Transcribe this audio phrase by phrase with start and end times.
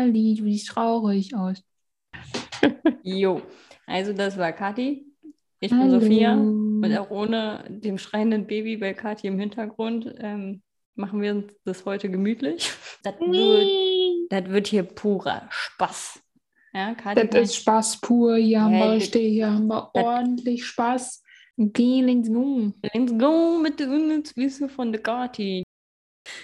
[0.00, 1.62] Kali, du siehst traurig aus.
[3.02, 3.42] Jo,
[3.86, 5.06] also das war Kathi.
[5.60, 6.00] Ich bin Hallo.
[6.00, 10.62] Sophia und auch ohne dem schreienden Baby bei Kathi im Hintergrund ähm,
[10.94, 12.70] machen wir uns das heute gemütlich.
[13.02, 16.22] Das wird, das wird hier purer Spaß.
[16.72, 18.36] Ja, Kathi Das ist Spaß pur.
[18.36, 21.22] Hier haben Ja, wir, steh, hier haben wir ordentlich Spaß.
[21.58, 22.72] Gehen ins Nun.
[22.94, 25.62] Let's go mit der Unnützwissen von der Kathi.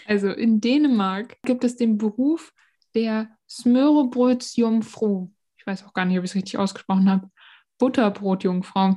[0.06, 2.52] Also in Dänemark gibt es den Beruf
[2.96, 5.30] der Smørrebrødsjungfrau.
[5.58, 7.30] Ich weiß auch gar nicht, ob ich es richtig ausgesprochen habe.
[7.78, 8.96] Butterbrotjungfrau,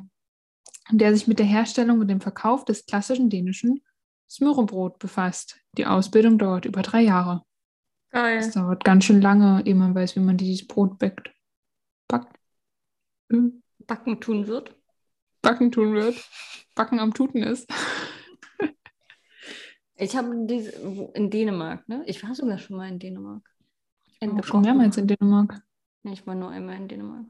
[0.91, 3.83] der sich mit der Herstellung und dem Verkauf des klassischen dänischen
[4.29, 5.59] Smørrebrot befasst.
[5.77, 7.43] Die Ausbildung dauert über drei Jahre.
[8.11, 8.37] Geil.
[8.37, 11.31] Das dauert ganz schön lange, ehe man weiß, wie man dieses Brot backt.
[12.07, 12.35] Backt.
[13.31, 13.51] Äh,
[13.85, 14.75] Backen tun wird.
[15.41, 16.15] Backen tun wird.
[16.75, 17.69] Backen am Tuten ist.
[19.95, 22.03] Ich habe in Dänemark, ne?
[22.05, 23.48] Ich war sogar schon mal in Dänemark.
[24.19, 25.61] In Auch schon mehrmals in Dänemark.
[26.03, 27.25] Ich war nur einmal in Dänemark.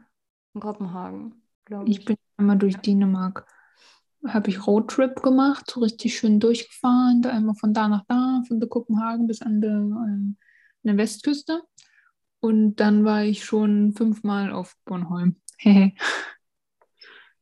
[0.54, 2.00] In Kopenhagen, glaube ich.
[2.00, 3.46] Ich bin einmal durch Dänemark.
[4.28, 8.60] Habe ich Roadtrip gemacht, so richtig schön durchgefahren, da einmal von da nach da, von
[8.60, 10.38] der Kopenhagen bis an der, ähm,
[10.84, 11.64] an der Westküste.
[12.42, 15.36] Und dann war ich schon fünfmal auf Bornholm.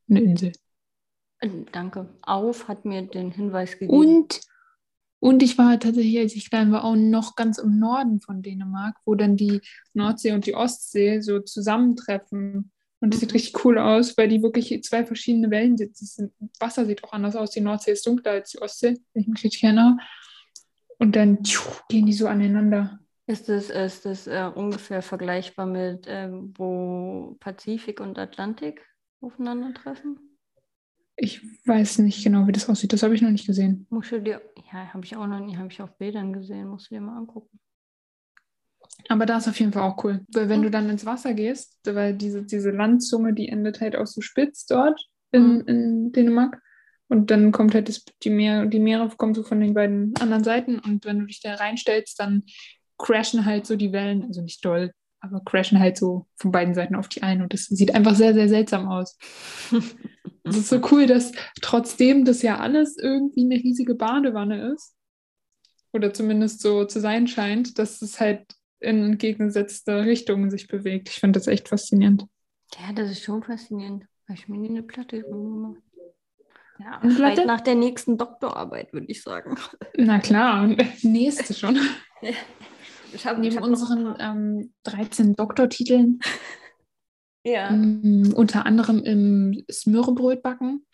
[0.09, 0.51] Eine Insel.
[1.39, 2.09] Äh, Danke.
[2.21, 3.93] Auf hat mir den Hinweis gegeben.
[3.93, 4.41] Und,
[5.19, 8.95] und ich war tatsächlich, als ich klein war, auch noch ganz im Norden von Dänemark,
[9.05, 9.61] wo dann die
[9.93, 12.71] Nordsee und die Ostsee so zusammentreffen.
[12.99, 13.33] Und das sieht Mhm.
[13.33, 16.31] richtig cool aus, weil die wirklich zwei verschiedene Wellen sitzen.
[16.39, 17.51] Das Wasser sieht auch anders aus.
[17.51, 19.97] Die Nordsee ist dunkler als die Ostsee, wenn ich mich richtig erinnere.
[20.99, 22.99] Und dann tschu, gehen die so aneinander.
[23.27, 28.85] Ist es ist das, äh, ungefähr vergleichbar mit, ähm, wo Pazifik und Atlantik
[29.21, 30.26] aufeinandertreffen?
[31.19, 32.93] Ich weiß nicht genau, wie das aussieht.
[32.93, 33.87] Das habe ich noch nicht gesehen.
[33.89, 36.91] Musst du dir, ja, habe ich auch noch nie, habe ich auf Bildern gesehen, musst
[36.91, 37.59] du dir mal angucken.
[39.09, 40.21] Aber da ist auf jeden Fall auch cool.
[40.33, 44.05] Weil wenn du dann ins Wasser gehst, weil diese, diese Landzunge, die endet halt auch
[44.07, 45.01] so spitz dort
[45.31, 45.63] in, Mhm.
[45.67, 46.61] in Dänemark.
[47.09, 50.43] Und dann kommt halt das, die, Meer, die Meere kommen so von den beiden anderen
[50.43, 50.77] Seiten.
[50.79, 52.43] Und wenn du dich da reinstellst, dann
[52.97, 56.95] crashen halt so die Wellen, also nicht doll, aber crashen halt so von beiden Seiten
[56.95, 57.41] auf die einen.
[57.41, 59.17] Und das sieht einfach sehr, sehr seltsam aus.
[60.43, 64.95] Es ist so cool, dass trotzdem das ja alles irgendwie eine riesige Badewanne ist,
[65.91, 68.45] oder zumindest so zu sein scheint, dass es halt
[68.79, 71.09] in entgegengesetzte Richtungen sich bewegt.
[71.09, 72.27] Ich finde das echt faszinierend.
[72.79, 74.05] Ja, das ist schon faszinierend.
[74.29, 75.81] Habe ich mir nie eine Platte gemacht.
[76.79, 77.47] Ja, Eine schreit Platte?
[77.47, 79.57] nach der nächsten Doktorarbeit, würde ich sagen.
[79.97, 80.67] Na klar,
[81.01, 81.77] nächste schon.
[83.13, 86.19] Ich habe Neben unseren ähm, 13 Doktortiteln,
[87.43, 90.85] ja, ähm, unter anderem im Smørrebrötbacken.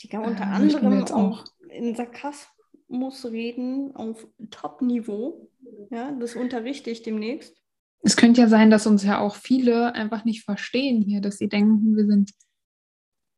[0.00, 5.50] ich kann unter äh, anderem auch in Sarkasmus reden auf Top-Niveau.
[5.90, 7.56] Ja, das unterrichte ich demnächst.
[8.02, 11.48] Es könnte ja sein, dass uns ja auch viele einfach nicht verstehen hier, dass sie
[11.48, 12.32] denken, wir sind,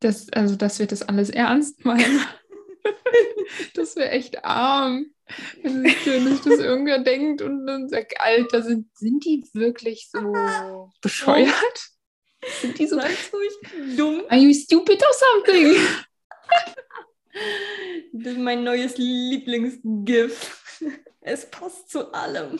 [0.01, 2.19] das, also dass wir das alles ernst meinen.
[3.73, 5.07] das wäre echt arm.
[5.61, 10.19] Wenn sich nicht das irgendwer denkt und dann sagt, Alter, sind, sind die wirklich so
[11.01, 11.89] bescheuert?
[12.61, 14.21] Sind die so, du, ich dumm?
[14.29, 15.75] are you stupid or something?
[18.13, 20.63] Das ist mein neues Lieblingsgif.
[21.21, 22.57] Es passt zu allem.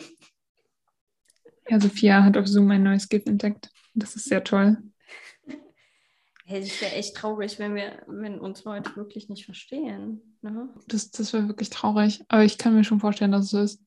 [1.68, 3.70] Ja, Sophia hat auf Zoom ein neues GIF entdeckt.
[3.94, 4.78] Das ist sehr toll.
[6.50, 10.38] Hey, es wäre echt traurig, wenn wir, wenn uns Leute wirklich nicht verstehen.
[10.40, 10.70] Ne?
[10.86, 12.24] Das, das wäre wirklich traurig.
[12.28, 13.82] Aber ich kann mir schon vorstellen, dass es so ist.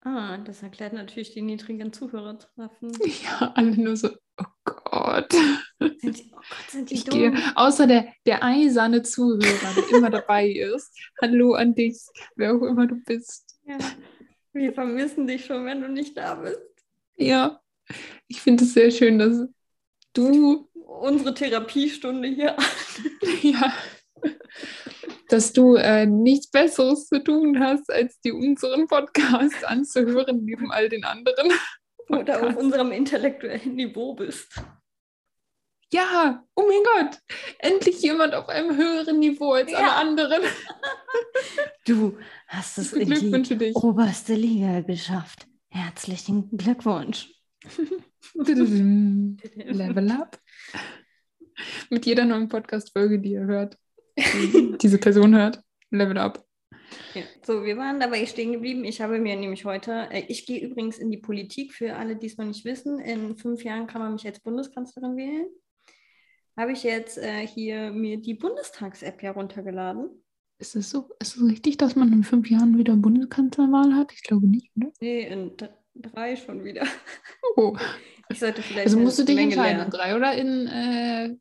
[0.00, 2.90] Ah, das erklärt natürlich die niedrigen Zuhörertreffen.
[3.22, 5.32] Ja, alle nur so, oh Gott.
[5.78, 7.18] Sind die, oh Gott, sind die Ich dumm.
[7.20, 10.92] gehe, außer der, der eiserne Zuhörer, der immer dabei ist.
[11.22, 12.00] Hallo an dich,
[12.34, 13.60] wer auch immer du bist.
[13.62, 13.78] Ja.
[14.52, 16.58] Wir vermissen dich schon, wenn du nicht da bist.
[17.14, 17.60] Ja,
[18.26, 19.46] ich finde es sehr schön, dass
[20.12, 22.56] du, Unsere Therapiestunde hier.
[23.42, 23.72] ja,
[25.28, 30.88] dass du äh, nichts Besseres zu tun hast, als dir unseren Podcast anzuhören, neben all
[30.88, 31.52] den anderen.
[32.08, 34.60] Oder auf unserem intellektuellen Niveau bist.
[35.92, 37.18] Ja, oh mein Gott,
[37.58, 39.96] endlich jemand auf einem höheren Niveau als alle Ja.
[39.96, 40.42] anderen.
[41.86, 43.08] Du hast es in
[43.42, 43.74] die dich.
[43.74, 45.46] oberste Liga geschafft.
[45.70, 47.32] Herzlichen Glückwunsch.
[48.34, 50.40] Level up.
[51.90, 53.76] Mit jeder neuen Podcast-Folge, die ihr hört,
[54.16, 56.44] die diese Person hört, Level up.
[57.14, 57.22] Ja.
[57.44, 58.84] So, wir waren dabei stehen geblieben.
[58.84, 62.26] Ich habe mir nämlich heute, äh, ich gehe übrigens in die Politik, für alle, die
[62.26, 62.98] es noch nicht wissen.
[62.98, 65.46] In fünf Jahren kann man mich als Bundeskanzlerin wählen.
[66.56, 70.10] Habe ich jetzt äh, hier mir die Bundestags-App ja runtergeladen.
[70.58, 74.12] Ist es so, ist es richtig, dass man in fünf Jahren wieder Bundeskanzlerwahl hat?
[74.12, 74.92] Ich glaube nicht, oder?
[75.00, 75.56] Nee, in,
[75.94, 76.86] drei schon wieder.
[77.56, 77.76] Oh.
[78.28, 79.90] Ich sollte vielleicht Also musst du dich Menge entscheiden, in lernen.
[79.90, 81.36] drei oder in äh,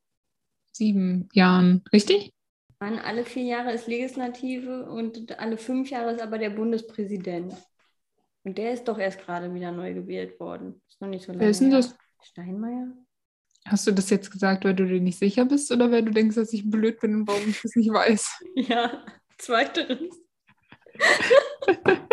[0.71, 2.33] sieben Jahren, richtig?
[2.79, 7.53] Mann, alle vier Jahre ist Legislative und alle fünf Jahre ist aber der Bundespräsident.
[8.43, 10.81] Und der ist doch erst gerade wieder neu gewählt worden.
[10.87, 11.41] Ist noch nicht so lange.
[11.41, 11.95] Wer ist denn das?
[12.23, 12.87] Steinmeier?
[13.65, 16.35] Hast du das jetzt gesagt, weil du dir nicht sicher bist oder weil du denkst,
[16.37, 18.39] dass ich blöd bin und warum ich das nicht weiß?
[18.55, 19.05] Ja,
[19.37, 19.99] zweiteres.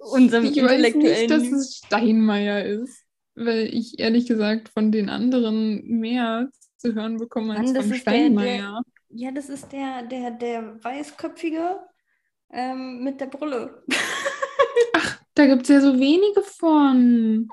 [0.00, 3.04] Unserem Ich weiß nicht, intellektuellen dass es Steinmeier ist,
[3.34, 8.06] weil ich ehrlich gesagt von den anderen mehr zu hören bekomme als Mann, von ist
[8.06, 8.82] der- der- Steinmeier.
[9.10, 11.80] Ja, das ist der, der, der Weißköpfige
[12.52, 13.82] ähm, mit der Brille.
[15.34, 17.48] Da gibt es ja so wenige von.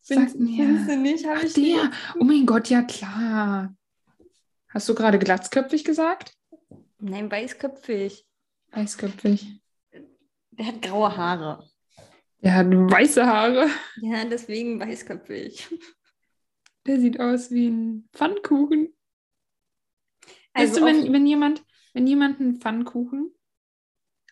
[0.00, 0.64] Sag Findest, mir.
[0.64, 1.24] findest du nicht?
[1.24, 1.90] Habe Ach, ich der.
[2.18, 3.72] Oh mein Gott, ja klar.
[4.70, 6.34] Hast du gerade glatzköpfig gesagt?
[6.98, 8.26] Nein, weißköpfig.
[8.72, 9.60] Weißköpfig.
[10.58, 11.68] Der hat graue Haare.
[12.42, 13.68] Der hat weiße Haare.
[14.02, 15.68] Ja, deswegen weißköpfig.
[16.86, 18.94] Der sieht aus wie ein Pfannkuchen.
[20.52, 23.34] Also weißt du, wenn, wenn, jemand, wenn jemand einen Pfannkuchen,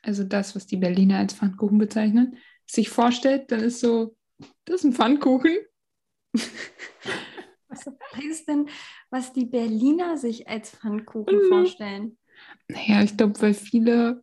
[0.02, 4.16] also das, was die Berliner als Pfannkuchen bezeichnen, sich vorstellt, dann ist so,
[4.64, 5.56] das ist ein Pfannkuchen.
[7.68, 8.68] Was heißt denn,
[9.10, 11.48] was die Berliner sich als Pfannkuchen Mhm.
[11.48, 12.18] vorstellen?
[12.68, 14.22] Naja, ich glaube, weil viele,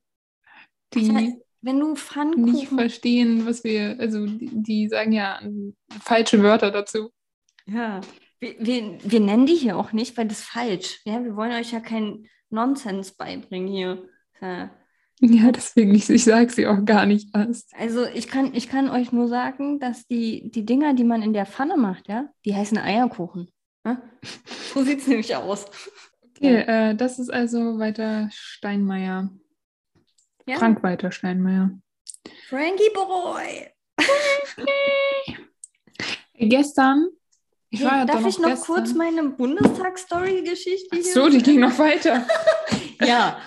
[0.93, 2.77] die wenn du nicht Pfannkuchen.
[2.77, 5.39] verstehen, was wir, also die, die sagen ja
[6.03, 7.11] falsche Wörter dazu.
[7.65, 8.01] Ja,
[8.39, 11.01] wir, wir, wir nennen die hier auch nicht, weil das ist falsch.
[11.05, 14.09] Ja, wir wollen euch ja keinen Nonsens beibringen hier.
[14.41, 14.71] Ja.
[15.23, 17.71] Ja, deswegen, ich, ich sage sie auch gar nicht erst.
[17.77, 21.33] Also ich kann, ich kann euch nur sagen, dass die, die Dinger, die man in
[21.33, 23.47] der Pfanne macht, ja, die heißen Eierkuchen.
[23.85, 24.01] Ja?
[24.73, 25.67] So sieht es nämlich aus.
[26.37, 29.29] Okay, äh, das ist also weiter Steinmeier.
[30.45, 30.57] Ja?
[30.57, 31.71] Frank Walter Steinmeier.
[32.47, 33.67] Frankie Boy.
[36.35, 37.09] Gestern,
[37.69, 41.41] ich war Hey, ja darf ich noch gestern, kurz meine Bundestag-Story-Geschichte Ach hier so, die
[41.41, 42.25] ging noch weiter.
[43.03, 43.39] Ja,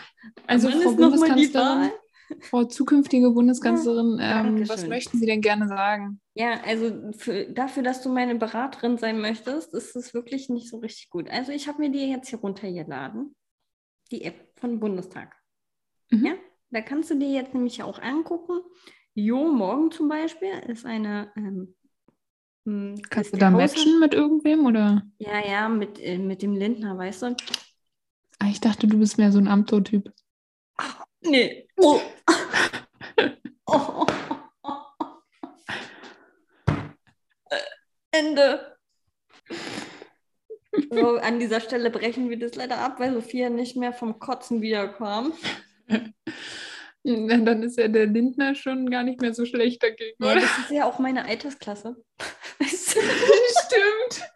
[0.48, 1.92] Also Frau Bundeskanzlerin?
[2.40, 6.20] Frau zukünftige Bundeskanzlerin, ähm, was möchten Sie denn gerne sagen?
[6.34, 10.78] Ja, also für, dafür, dass du meine Beraterin sein möchtest, ist es wirklich nicht so
[10.78, 11.30] richtig gut.
[11.30, 13.36] Also ich habe mir die jetzt hier runtergeladen,
[14.10, 15.36] die App von Bundestag.
[16.10, 16.26] Mhm.
[16.26, 16.34] Ja,
[16.74, 18.60] da kannst du dir jetzt nämlich auch angucken.
[19.14, 21.30] Jo, morgen zum Beispiel ist eine.
[21.36, 21.74] Ähm,
[22.66, 25.02] m, Kannst ist du da Haushalt- matchen mit irgendwem oder?
[25.18, 27.36] Ja, ja, mit, äh, mit dem Lindner, weißt du?
[28.40, 30.12] Ah, ich dachte, du bist mehr so ein Amto-Typ.
[31.20, 31.68] Nee.
[31.76, 32.00] Oh.
[33.66, 34.06] oh.
[38.10, 38.76] Ende.
[40.90, 44.60] So, an dieser Stelle brechen wir das leider ab, weil Sophia nicht mehr vom Kotzen
[44.60, 45.32] wiederkam.
[47.06, 50.40] Na, dann ist ja der Lindner schon gar nicht mehr so schlecht dagegen, Ja, oder?
[50.40, 51.96] das ist ja auch meine Altersklasse.
[52.62, 54.30] Stimmt.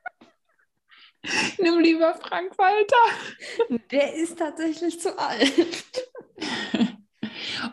[1.58, 3.80] Nimm lieber Frank Walter.
[3.90, 5.84] Der ist tatsächlich zu alt.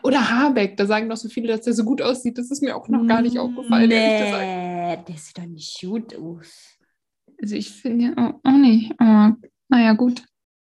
[0.02, 2.38] Oder Habeck, da sagen doch so viele, dass der so gut aussieht.
[2.38, 3.88] Das ist mir auch noch gar nicht aufgefallen.
[3.88, 6.76] Nee, der sieht doch nicht gut aus.
[7.40, 8.92] Also ich finde ja auch, auch nicht.
[8.98, 9.36] Aber
[9.68, 10.22] naja, gut.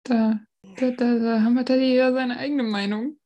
[0.04, 0.40] Da,
[0.78, 3.17] da, da, da haben wir da jeder seine eigene Meinung.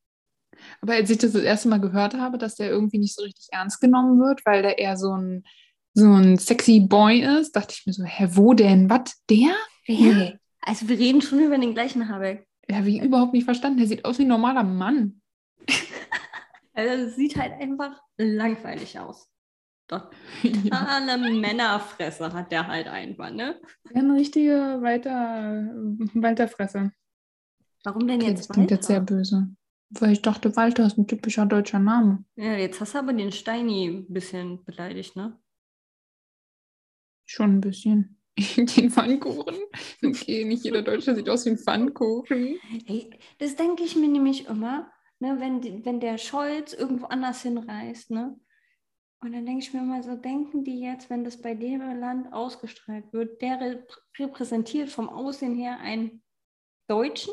[0.82, 3.46] Aber als ich das das erste Mal gehört habe, dass der irgendwie nicht so richtig
[3.52, 5.44] ernst genommen wird, weil der eher so ein,
[5.94, 8.90] so ein sexy Boy ist, dachte ich mir so, hä, wo denn?
[8.90, 9.22] Was?
[9.30, 9.54] Der?
[9.86, 10.38] Wer?
[10.60, 12.46] Also wir reden schon über den gleichen Habeck.
[12.68, 13.78] Ja, habe ich überhaupt nicht verstanden.
[13.78, 15.20] Der sieht aus wie ein normaler Mann.
[16.74, 19.28] Also sieht halt einfach langweilig aus.
[19.90, 20.00] Ja.
[20.42, 23.60] Totale Männerfresse hat der halt einfach, ne?
[23.92, 25.68] Eine richtige Walter,
[26.14, 26.92] Walterfresse.
[27.84, 29.14] Warum denn Okay, jetzt das klingt jetzt sehr Walter?
[29.16, 29.48] böse.
[29.98, 32.24] Weil ich dachte, Walter ist ein typischer deutscher Name.
[32.36, 35.38] Ja, jetzt hast du aber den Steini ein bisschen beleidigt, ne?
[37.26, 38.18] Schon ein bisschen.
[38.38, 39.56] Den Pfannkuchen.
[40.02, 42.58] Okay, nicht jeder Deutsche sieht aus wie ein Pfannkuchen.
[42.86, 48.10] Hey, das denke ich mir nämlich immer, ne, wenn, wenn der Scholz irgendwo anders hinreist,
[48.10, 48.38] ne?
[49.20, 52.32] Und dann denke ich mir immer so, denken die jetzt, wenn das bei deren Land
[52.32, 56.22] ausgestrahlt wird, der rep repräsentiert vom Aussehen her einen
[56.88, 57.32] Deutschen?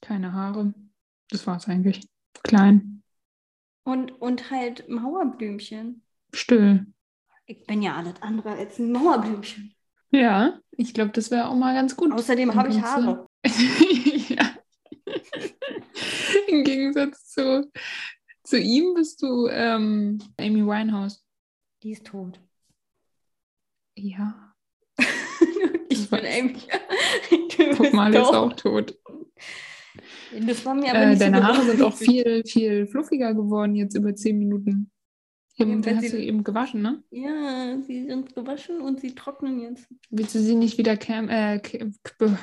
[0.00, 0.72] Keine Haare.
[1.30, 2.08] Das war's eigentlich.
[2.42, 3.02] Klein.
[3.84, 6.02] Und, und halt Mauerblümchen.
[6.34, 6.86] Still.
[7.46, 9.74] Ich bin ja alles andere als ein Mauerblümchen.
[10.10, 12.12] Ja, ich glaube, das wäre auch mal ganz gut.
[12.12, 13.26] Außerdem habe ich Haare.
[14.28, 14.54] ja.
[16.48, 17.70] Im Gegensatz zu,
[18.42, 21.24] zu ihm bist du ähm, Amy Winehouse.
[21.82, 22.40] Die ist tot.
[23.96, 24.54] Ja.
[25.88, 26.20] ich bin.
[26.20, 26.56] Amy.
[27.76, 28.98] Guck mal, er ist auch tot.
[30.46, 33.74] Das war mir aber Äh, nicht deine so Haare sind auch viel, viel fluffiger geworden
[33.74, 34.90] jetzt über zehn Minuten.
[35.56, 37.02] Eben, Ja, hast sie- du eben gewaschen, ne?
[37.10, 39.86] Ja, sie sind gewaschen und sie trocknen jetzt.
[40.10, 41.60] Willst du sie nicht wieder cam, äh,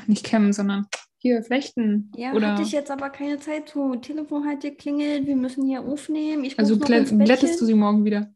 [0.08, 0.88] nicht kämmen, sondern
[1.18, 2.12] hier flechten?
[2.18, 3.96] Ja, Oder hatte ich jetzt aber keine Zeit zu.
[3.96, 6.44] Telefon hat geklingelt, wir müssen hier aufnehmen.
[6.44, 8.34] Ich also glättest du sie morgen wieder?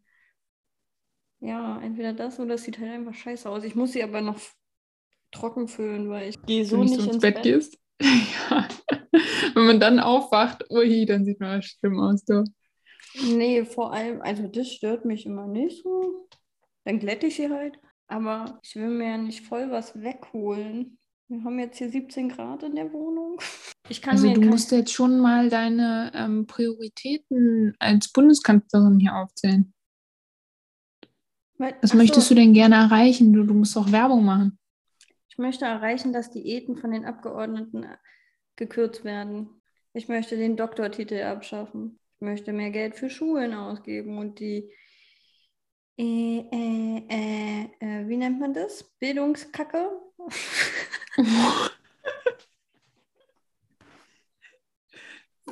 [1.42, 3.64] Ja, entweder das oder es sieht halt einfach scheiße aus.
[3.64, 4.40] Ich muss sie aber noch
[5.32, 7.78] trocken föhnen, weil ich gehe so nicht so ins, ins Bett, gehst?
[8.02, 8.68] Ja.
[9.56, 12.44] Wenn man dann aufwacht, ui, dann sieht man schlimm aus, du.
[13.24, 16.28] Nee, vor allem, also das stört mich immer nicht so.
[16.86, 17.78] Dann glätte ich sie halt.
[18.08, 20.98] Aber ich will mir ja nicht voll was wegholen.
[21.28, 23.40] Wir haben jetzt hier 17 Grad in der Wohnung.
[23.88, 29.16] Ich kann Also mir du musst jetzt schon mal deine ähm, Prioritäten als Bundeskanzlerin hier
[29.16, 29.74] aufzählen.
[31.60, 33.34] Was Ach möchtest so, du denn gerne erreichen?
[33.34, 34.59] Du, du musst doch Werbung machen.
[35.40, 37.88] Ich möchte erreichen, dass Diäten von den Abgeordneten
[38.58, 39.62] gekürzt werden.
[39.94, 41.98] Ich möchte den Doktortitel abschaffen.
[42.16, 44.70] Ich möchte mehr Geld für Schulen ausgeben und die,
[45.98, 48.84] äh, äh, äh, äh, wie nennt man das?
[49.00, 49.90] Bildungskacke?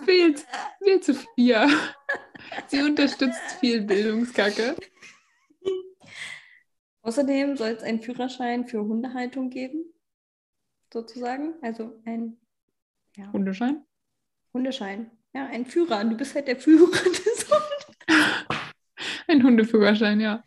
[0.06, 0.36] Viel,
[0.84, 1.67] viel zu viel.
[2.67, 4.75] Sie unterstützt viel Bildungskacke.
[7.07, 9.85] Außerdem soll es einen Führerschein für Hundehaltung geben,
[10.91, 11.53] sozusagen.
[11.61, 12.35] Also ein
[13.15, 13.85] ja, Hundeschein?
[14.53, 15.09] Hundeschein.
[15.33, 16.03] Ja, ein Führer.
[16.03, 18.35] Du bist halt der Führer des Hundes.
[19.29, 20.43] Ein Hundeführerschein, ja.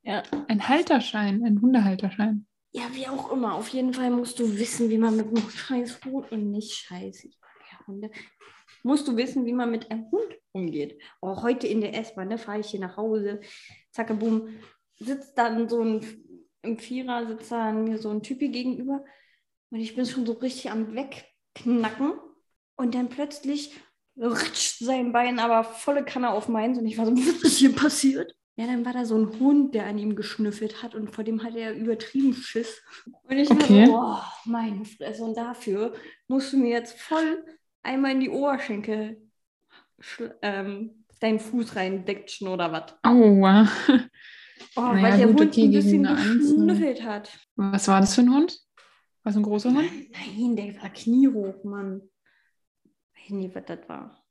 [0.00, 0.22] Ja.
[0.48, 2.46] Ein Halterschein, ein Hundehalterschein.
[2.72, 3.52] ja, wie auch immer.
[3.54, 7.24] Auf jeden Fall musst du wissen, wie man mit einem scheiß Hund und nicht scheiß
[7.24, 8.10] ich mag ja Hunde.
[8.84, 10.98] Musst du wissen, wie man mit einem Hund umgeht.
[11.20, 13.42] Auch heute in der S-Bahn, ne, fahre ich hier nach Hause.
[13.90, 14.48] Zacke, boom.
[14.98, 16.00] Sitzt dann so ein,
[16.62, 19.04] im Vierer sitzt dann mir so ein Typi gegenüber.
[19.70, 22.12] Und ich bin schon so richtig am Wegknacken.
[22.76, 23.74] Und dann plötzlich
[24.20, 26.78] rutscht sein Bein aber volle Kanne auf meins.
[26.78, 28.34] Und ich war so, was ist hier passiert?
[28.56, 31.44] Ja, dann war da so ein Hund, der an ihm geschnüffelt hat und vor dem
[31.44, 32.82] hatte er übertrieben Schiss.
[33.22, 33.86] Und ich Okay.
[33.86, 35.22] war so, oh, meine Fresse.
[35.22, 35.94] Und dafür
[36.26, 37.44] musst du mir jetzt voll
[37.84, 39.22] einmal in die Oberschenkel
[40.42, 42.94] ähm, deinen Fuß reindetschen oder was.
[43.04, 43.68] Aua.
[44.76, 46.14] Oh, Naja, weil der gut, Hund okay, ein bisschen ne?
[46.14, 47.38] geschnüffelt hat.
[47.56, 48.58] Was war das für ein Hund?
[49.24, 49.90] Was ein großer Hund?
[50.12, 52.02] Nein, der war kniehoch, Mann.
[53.14, 54.24] Ich weiß nicht, was das war.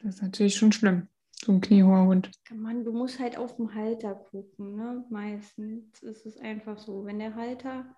[0.00, 1.08] Das ist natürlich schon schlimm.
[1.44, 2.30] So ein kniehoher Hund.
[2.52, 5.04] Mann, du musst halt auf den Halter gucken, ne?
[5.10, 7.04] Meistens ist es einfach so.
[7.04, 7.94] Wenn der Halter,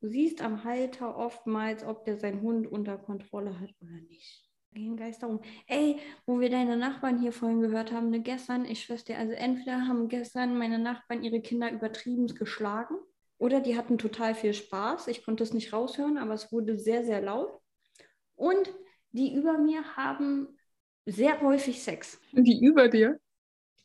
[0.00, 4.48] du siehst am Halter oftmals, ob der seinen Hund unter Kontrolle hat oder nicht.
[4.74, 5.40] Gehen Geist darum.
[5.68, 9.32] Ey, wo wir deine Nachbarn hier vorhin gehört haben, ne, gestern, ich schwör's dir, also
[9.32, 12.96] entweder haben gestern meine Nachbarn ihre Kinder übertrieben geschlagen
[13.38, 15.06] oder die hatten total viel Spaß.
[15.06, 17.60] Ich konnte es nicht raushören, aber es wurde sehr, sehr laut.
[18.34, 18.74] Und
[19.12, 20.58] die über mir haben
[21.06, 22.20] sehr häufig Sex.
[22.32, 23.20] Die über dir?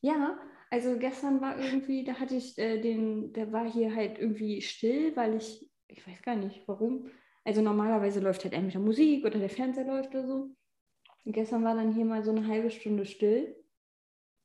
[0.02, 0.40] Ja,
[0.72, 5.16] also gestern war irgendwie, da hatte ich äh, den, der war hier halt irgendwie still,
[5.16, 7.12] weil ich, ich weiß gar nicht warum.
[7.44, 10.56] Also normalerweise läuft halt entweder Musik oder der Fernseher läuft oder so.
[11.26, 13.56] Und gestern war dann hier mal so eine halbe Stunde still.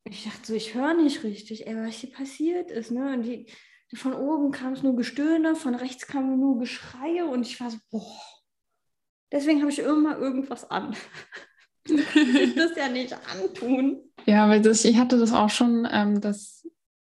[0.05, 3.15] Ich dachte so, ich höre nicht richtig, ey, was hier passiert ist, ne?
[3.15, 3.47] Und die,
[3.95, 7.79] von oben kam es nur Gestöhne, von rechts kam nur Geschreie und ich war so,
[7.91, 8.21] boah.
[9.33, 10.95] Deswegen habe ich immer irgendwas an.
[11.87, 14.03] ich das ja nicht antun.
[14.27, 16.69] Ja, weil das, ich hatte das auch schon, ähm, dass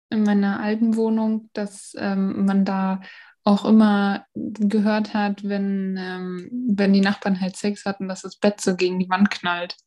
[0.10, 3.02] in meiner alten Wohnung, dass ähm, man da
[3.48, 8.60] auch immer gehört hat, wenn, ähm, wenn die Nachbarn halt Sex hatten, dass das Bett
[8.60, 9.78] so gegen die Wand knallt.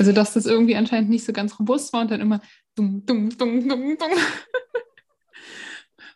[0.00, 2.40] Also dass das irgendwie anscheinend nicht so ganz robust war und dann immer
[2.74, 4.10] dumm, dumm, dumm, dumm, dumm.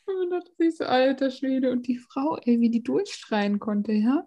[0.05, 1.71] Und man dachte sich so, alter Schwede.
[1.71, 4.27] Und die Frau, ey, wie die durchschreien konnte, ja?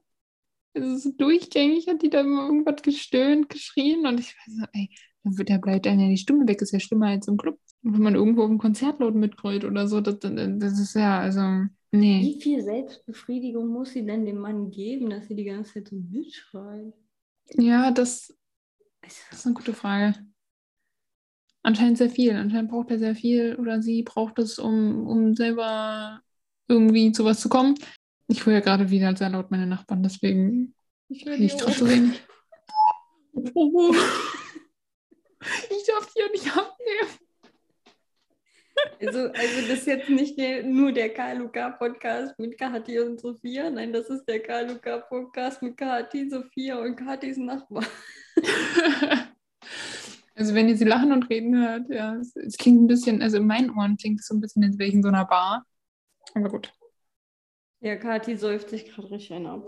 [0.73, 4.89] Also so durchgängig hat die da immer irgendwas gestöhnt, geschrien und ich war so, ey,
[5.23, 7.59] dann wird, da bleibt einem ja die Stimme weg, ist ja schlimmer als im Club.
[7.83, 11.41] Und wenn man irgendwo im Konzertlaut mitgrölt oder so, das das ist ja, also,
[11.95, 12.21] nee.
[12.21, 15.95] Wie viel Selbstbefriedigung muss sie denn dem Mann geben, dass sie die ganze Zeit so
[15.95, 16.93] mitschreit?
[17.51, 18.35] Ja, das,
[19.01, 20.15] Also, das ist eine gute Frage.
[21.63, 22.31] Anscheinend sehr viel.
[22.35, 26.21] Anscheinend braucht er sehr viel oder sie braucht es, um, um selber
[26.67, 27.75] irgendwie zu was zu kommen.
[28.27, 30.75] Ich höre ja gerade wieder sehr laut meine Nachbarn, deswegen
[31.09, 32.15] ich höre nicht die drauf zu reden.
[35.69, 37.24] Ich darf hier nicht abnehmen.
[38.99, 43.69] Also, also das ist jetzt nicht der, nur der KLUK-Podcast mit Kahati und Sophia.
[43.69, 47.85] Nein, das ist der KLUK-Podcast mit Kahati, Sophia und Katis Nachbar.
[50.37, 53.37] Also wenn ihr sie lachen und reden hört, ja, es, es klingt ein bisschen, also
[53.37, 55.65] in meinen Ohren klingt es so ein bisschen, als wäre ich in so einer Bar.
[56.33, 56.73] Aber gut.
[57.79, 59.65] Ja, Kathi säuft sich gerade richtig einen ab.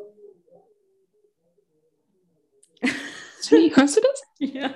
[3.42, 4.24] Svenny, hörst du das?
[4.40, 4.74] Ja.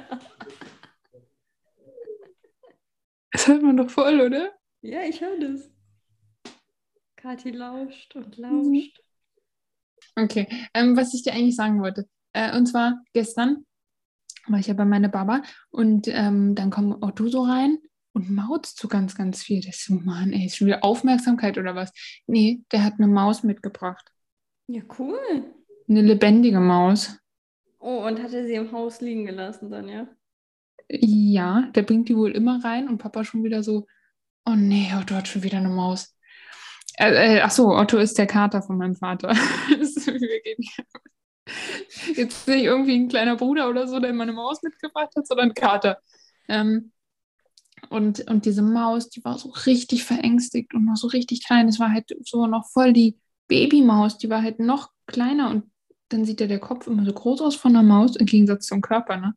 [3.34, 4.52] Das hört man doch voll, oder?
[4.82, 5.72] Ja, ich höre das.
[7.16, 9.00] Kathi lauscht und lauscht.
[10.16, 12.10] Okay, ähm, was ich dir eigentlich sagen wollte.
[12.34, 13.66] Äh, und zwar gestern
[14.48, 17.78] war ich ja bei meiner Baba und ähm, dann kommt Otto so rein
[18.14, 19.62] und mauzt so ganz, ganz viel.
[19.62, 21.92] Das ist so, Mann, ey, ist schon wieder Aufmerksamkeit oder was?
[22.28, 24.12] Nee, der hat eine Maus mitgebracht.
[24.68, 25.20] Ja, cool.
[25.88, 27.18] Eine lebendige Maus.
[27.80, 30.08] Oh, und hat er sie im Haus liegen gelassen dann, ja?
[30.94, 33.88] Ja, der bringt die wohl immer rein und Papa schon wieder so,
[34.46, 36.16] oh nee, Otto hat schon wieder eine Maus.
[36.98, 39.34] Äh, äh, ach so, Otto ist der Kater von meinem Vater.
[42.16, 46.00] Jetzt nicht irgendwie ein kleiner Bruder oder so, der meine Maus mitgebracht hat, sondern Kater.
[46.50, 46.92] Ähm,
[47.90, 51.70] und, und diese Maus, die war so richtig verängstigt und noch so richtig klein.
[51.70, 53.18] Es war halt so noch voll die
[53.48, 55.71] Babymaus, die war halt noch kleiner und
[56.14, 58.82] dann sieht ja der Kopf immer so groß aus von der Maus, im Gegensatz zum
[58.82, 59.36] Körper, ne?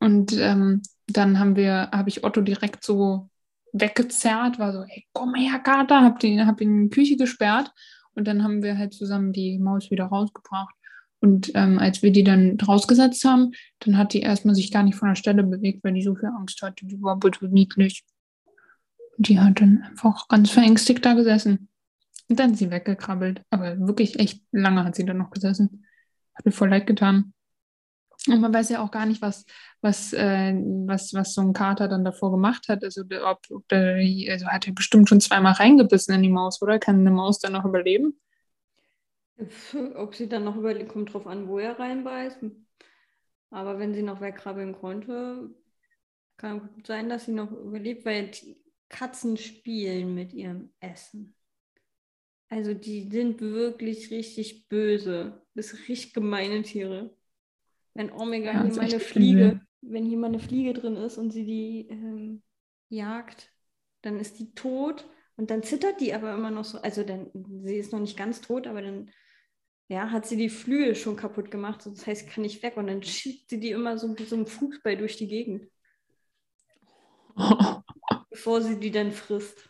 [0.00, 3.30] Und ähm, dann haben wir, habe ich Otto direkt so
[3.72, 7.72] weggezerrt, war so, ey, komm her, Kater, hab, den, hab ihn in die Küche gesperrt
[8.14, 10.74] und dann haben wir halt zusammen die Maus wieder rausgebracht.
[11.20, 14.96] Und ähm, als wir die dann rausgesetzt haben, dann hat die erstmal sich gar nicht
[14.96, 16.84] von der Stelle bewegt, weil die so viel Angst hatte.
[16.84, 18.04] Die war so niedlich.
[19.18, 21.68] Die hat dann einfach ganz verängstigt da gesessen.
[22.28, 23.42] Und dann ist sie weggekrabbelt.
[23.50, 25.84] Aber wirklich echt lange hat sie dann noch gesessen.
[26.34, 27.34] Hat mir voll leid getan.
[28.28, 29.44] Und man weiß ja auch gar nicht, was,
[29.80, 30.54] was, äh,
[30.86, 32.84] was, was so ein Kater dann davor gemacht hat.
[32.84, 33.96] Also, ob, ob der,
[34.30, 36.78] also hat er bestimmt schon zweimal reingebissen in die Maus, oder?
[36.78, 38.20] Kann eine Maus dann noch überleben?
[39.96, 42.38] Ob sie dann noch überlebt, kommt drauf an, wo er reinbeißt.
[43.50, 45.50] Aber wenn sie noch wegkrabbeln konnte,
[46.36, 48.30] kann gut sein, dass sie noch überlebt, weil
[48.88, 51.34] Katzen spielen mit ihrem Essen.
[52.48, 55.41] Also die sind wirklich richtig böse.
[55.54, 57.16] Das sind richtig gemeine Tiere.
[57.94, 59.60] Wenn Omega Ja, hier mal eine Fliege, übel.
[59.82, 62.42] wenn hier mal eine Fliege drin ist und sie die ähm,
[62.88, 63.52] jagt,
[64.02, 66.78] dann ist die tot und dann zittert die aber immer noch so.
[66.78, 67.30] Also dann,
[67.64, 69.10] sie ist noch nicht ganz tot, aber dann
[69.88, 71.84] ja, hat sie die Flügel schon kaputt gemacht.
[71.84, 72.76] Das heißt, kann nicht weg.
[72.78, 75.66] Und dann schiebt sie die immer so wie so ein Fußball durch die Gegend,
[78.30, 79.68] bevor sie die dann frisst.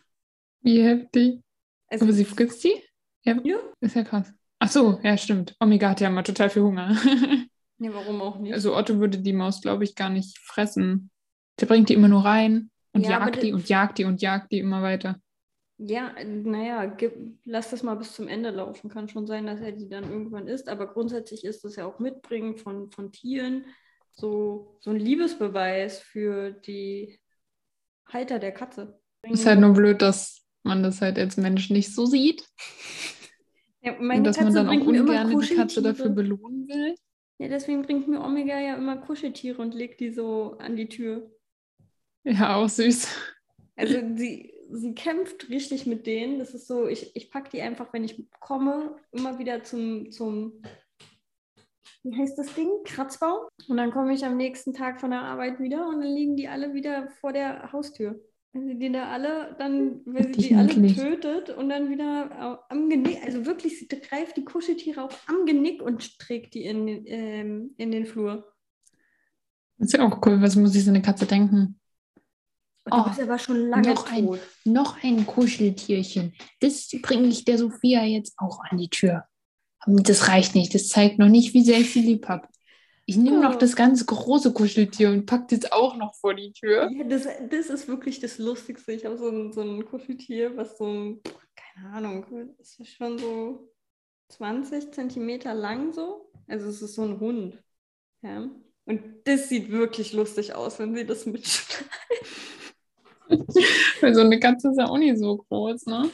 [0.61, 1.41] Wie heftig.
[1.87, 2.81] Also, Aber sie frisst die?
[3.23, 3.57] Ja, Ja.
[3.81, 4.33] ist ja krass.
[4.63, 5.57] Ach so, ja, stimmt.
[5.59, 6.91] Omega hat ja immer total viel Hunger.
[7.79, 8.53] ja, warum auch nicht?
[8.53, 11.11] Also Otto würde die Maus, glaube ich, gar nicht fressen.
[11.59, 14.53] Der bringt die immer nur rein und Ja, jagt die und jagt die und jagt
[14.53, 15.19] die immer weiter.
[15.79, 18.89] Ja, naja, gib, lass das mal bis zum Ende laufen.
[18.89, 20.69] Kann schon sein, dass er die dann irgendwann isst.
[20.69, 23.65] Aber grundsätzlich ist das ja auch Mitbringen von, von Tieren
[24.13, 27.19] so, so ein Liebesbeweis für die
[28.07, 28.97] Halter der Katze.
[29.23, 32.47] Ist halt nur blöd, dass man das halt als Mensch nicht so sieht.
[33.83, 36.09] ja, Und meine dass man Katze dann auch bringt mir immer ungern die Katze dafür
[36.09, 36.95] belohnen will.
[37.39, 41.31] Ja, deswegen bringt mir Omega ja immer Kuscheltiere und legt die so an die Tür.
[42.23, 43.07] Ja, auch süß.
[43.75, 46.39] Also sie, sie kämpft richtig mit denen.
[46.39, 50.61] Das ist so, ich, ich packe die einfach, wenn ich komme, immer wieder zum, zum,
[52.03, 52.69] wie heißt das Ding?
[52.85, 53.47] Kratzbaum.
[53.67, 56.47] Und dann komme ich am nächsten Tag von der Arbeit wieder und dann liegen die
[56.47, 58.23] alle wieder vor der Haustür.
[58.55, 62.63] Wenn sie die da alle, dann, wenn sie Richtig die alle tötet und dann wieder
[62.69, 66.85] am Genick, also wirklich, sie greift die Kuscheltiere auch am Genick und trägt die in,
[66.85, 68.53] den- ähm, in den Flur.
[69.79, 70.39] Das ist ja auch cool.
[70.41, 71.79] Was muss sich so eine Katze denken?
[72.85, 74.39] Und du Oh, bist aber schon lange noch ein- tot.
[74.65, 76.33] Noch ein Kuscheltierchen.
[76.59, 79.23] Das bringe ich der Sophia jetzt auch an die Tür.
[79.87, 80.75] Das reicht nicht.
[80.75, 82.47] Das zeigt noch nicht, wie sehr ich sie lieb habe.
[83.05, 86.89] Ich nehme noch das ganz große Kuscheltier und packe das auch noch vor die Tür.
[86.89, 88.93] Ja, das, das ist wirklich das Lustigste.
[88.93, 91.21] Ich habe so ein, so ein Kuscheltier, was so ein,
[91.55, 92.25] keine Ahnung,
[92.59, 93.69] ist schon so
[94.29, 96.31] 20 Zentimeter lang so.
[96.47, 97.61] Also es ist so ein Hund.
[98.21, 98.49] Ja.
[98.85, 101.89] Und das sieht wirklich lustig aus, wenn sie das mitschneiden.
[104.01, 106.09] So eine Katze ist ja auch nicht so groß, ne?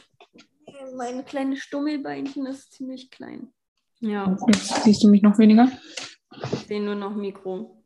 [0.96, 3.52] Mein kleines Stummelbeinchen ist ziemlich klein.
[4.00, 5.70] Ja, Jetzt siehst du mich noch weniger.
[6.32, 7.84] Ich sehe nur noch Mikro.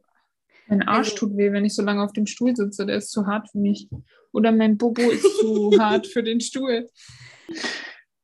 [0.68, 2.86] Mein Arsch Also- tut weh, wenn ich so lange auf dem Stuhl sitze.
[2.86, 3.90] Der ist zu hart für mich.
[4.32, 6.90] Oder mein Bobo ist zu hart für den Stuhl.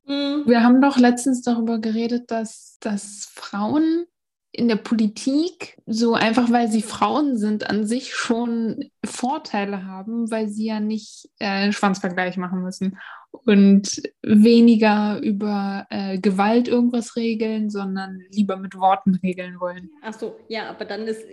[0.06, 0.44] Hm.
[0.46, 4.06] Wir haben doch letztens darüber geredet, dass, dass Frauen
[4.52, 10.48] in der Politik so einfach, weil sie Frauen sind, an sich schon Vorteile haben, weil
[10.48, 12.98] sie ja nicht äh, Schwanzvergleich machen müssen
[13.30, 19.90] und weniger über äh, Gewalt irgendwas regeln, sondern lieber mit Worten regeln wollen.
[20.02, 21.24] Ach so, ja, aber dann ist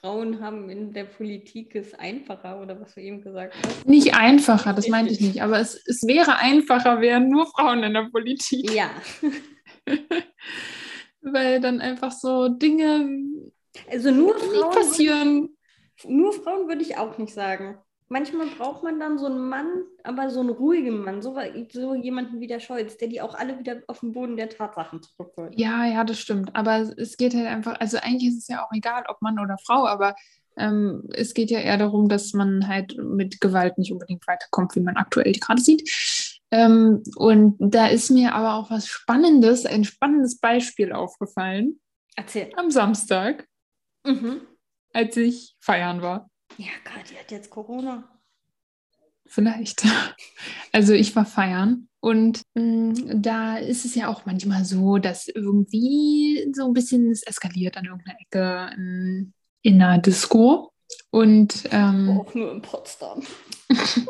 [0.00, 3.88] Frauen haben in der Politik es einfacher oder was du eben gesagt hast.
[3.88, 7.94] Nicht einfacher, das meinte ich nicht, aber es, es wäre einfacher, wären nur Frauen in
[7.94, 8.70] der Politik.
[8.70, 8.90] Ja,
[11.24, 13.08] Weil dann einfach so Dinge
[13.90, 15.56] also nur nicht Frauen, passieren.
[16.06, 17.78] nur Frauen würde ich auch nicht sagen.
[18.08, 21.36] manchmal braucht man dann so einen Mann, aber so einen ruhigen Mann, so,
[21.72, 25.02] so jemanden wie der Scholz, der die auch alle wieder auf den Boden der Tatsachen
[25.02, 25.58] zurückholt.
[25.58, 26.54] Ja, ja, das stimmt.
[26.54, 29.56] Aber es geht halt einfach, also eigentlich ist es ja auch egal, ob Mann oder
[29.64, 30.14] Frau, aber
[30.56, 34.80] ähm, es geht ja eher darum, dass man halt mit Gewalt nicht unbedingt weiterkommt, wie
[34.80, 35.88] man aktuell gerade sieht.
[36.54, 41.80] Ähm, und da ist mir aber auch was Spannendes, ein spannendes Beispiel aufgefallen.
[42.14, 42.52] Erzähl.
[42.56, 43.48] Am Samstag,
[44.06, 44.42] Mhm.
[44.92, 46.30] als ich feiern war.
[46.58, 48.08] Ja, Gott, die hat jetzt Corona.
[49.26, 49.84] Vielleicht.
[50.72, 56.50] Also ich war feiern und mh, da ist es ja auch manchmal so, dass irgendwie
[56.52, 60.72] so ein bisschen es eskaliert an irgendeiner Ecke in, in einer Disco.
[61.10, 63.22] Und ähm, Auch nur in Potsdam.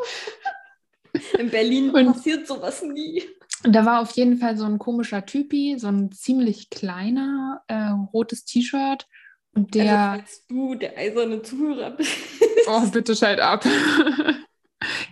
[1.39, 3.23] in Berlin Und- passiert sowas nie.
[3.63, 8.45] da war auf jeden Fall so ein komischer Typi, so ein ziemlich kleiner, äh, rotes
[8.45, 9.07] T-Shirt.
[9.53, 12.11] Und der, Also, falls du der eiserne Zuhörer bist.
[12.67, 13.65] oh, bitte schalt ab.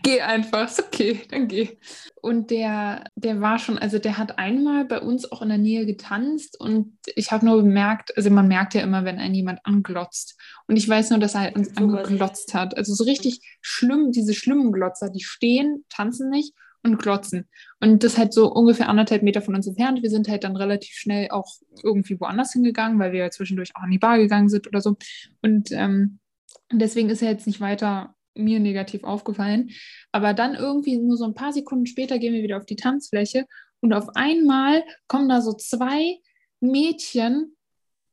[0.02, 1.78] geh einfach, ist okay, dann geh.
[2.22, 5.86] Und der, der war schon, also der hat einmal bei uns auch in der Nähe
[5.86, 10.40] getanzt und ich habe nur bemerkt, also man merkt ja immer, wenn einen jemand anglotzt.
[10.68, 12.78] Und ich weiß nur, dass er halt uns angeglotzt hat.
[12.78, 17.48] Also so richtig schlimm, diese schlimmen Glotzer, die stehen, tanzen nicht und glotzen.
[17.80, 20.04] Und das halt so ungefähr anderthalb Meter von uns entfernt.
[20.04, 23.84] Wir sind halt dann relativ schnell auch irgendwie woanders hingegangen, weil wir ja zwischendurch auch
[23.84, 24.98] in die Bar gegangen sind oder so.
[25.42, 26.20] Und ähm,
[26.72, 29.72] deswegen ist er jetzt nicht weiter mir negativ aufgefallen.
[30.12, 33.46] Aber dann irgendwie nur so ein paar Sekunden später gehen wir wieder auf die Tanzfläche
[33.82, 36.19] und auf einmal kommen da so zwei
[36.62, 37.56] Mädchen,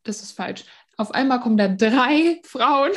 [0.03, 0.65] das ist falsch,
[0.97, 2.93] auf einmal kommen da drei Frauen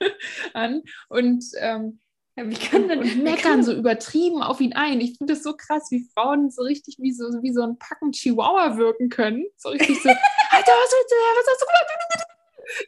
[0.54, 2.00] an und, ähm,
[2.36, 5.00] Ja, wie kann denn und meckern so übertrieben auf ihn ein.
[5.00, 8.12] Ich finde das so krass, wie Frauen so richtig wie so, wie so ein Packen
[8.12, 9.46] Chihuahua wirken können.
[9.56, 10.08] So richtig so,
[10.50, 11.55] Alter, was willst du, was?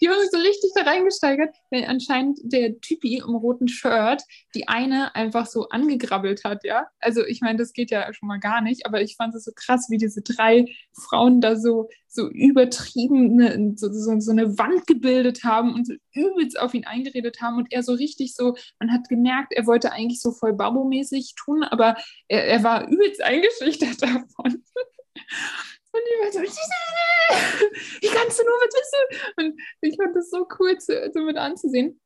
[0.00, 4.22] Die haben sich so richtig da reingesteigert, weil anscheinend der Typi im roten Shirt
[4.54, 6.86] die eine einfach so angegrabbelt hat, ja.
[7.00, 9.52] Also ich meine, das geht ja schon mal gar nicht, aber ich fand es so
[9.54, 14.86] krass, wie diese drei Frauen da so, so übertrieben ne, so, so, so eine Wand
[14.86, 18.92] gebildet haben und so übelst auf ihn eingeredet haben und er so richtig so, man
[18.92, 21.96] hat gemerkt, er wollte eigentlich so voll Babo-mäßig tun, aber
[22.28, 24.64] er, er war übelst eingeschüchtert davon.
[25.98, 26.40] Und ich war so,
[28.00, 29.42] wie kannst du nur, bist du?
[29.42, 32.00] Und ich fand das so cool, zu, so mit anzusehen.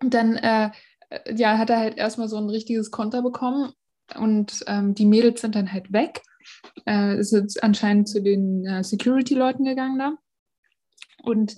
[0.00, 0.70] Und dann, äh,
[1.10, 3.72] äh, ja, hat er halt erstmal so ein richtiges Konter bekommen
[4.16, 6.22] und ähm, die Mädels sind dann halt weg.
[6.86, 10.12] Äh, ist jetzt anscheinend zu den äh, Security-Leuten gegangen da.
[11.22, 11.56] Und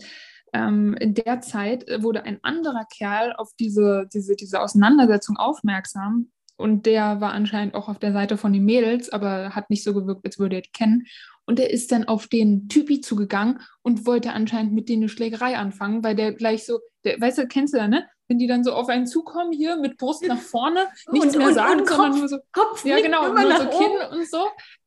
[0.52, 6.32] ähm, in der Zeit wurde ein anderer Kerl auf diese, diese, diese Auseinandersetzung aufmerksam.
[6.56, 9.94] Und der war anscheinend auch auf der Seite von den Mädels, aber hat nicht so
[9.94, 11.06] gewirkt, als würde er die kennen.
[11.50, 15.56] Und er ist dann auf den Typi zugegangen und wollte anscheinend mit denen eine Schlägerei
[15.56, 18.06] anfangen, weil der gleich so, der, weißt du, kennst du ja, ne?
[18.28, 21.48] Wenn die dann so auf einen zukommen, hier mit Brust nach vorne, nichts Und- mehr
[21.48, 23.78] und- sagen, und sondern Kopf- nur so, Kopf ja, genau, immer nur nach so oben.
[23.98, 24.38] Kinn und so.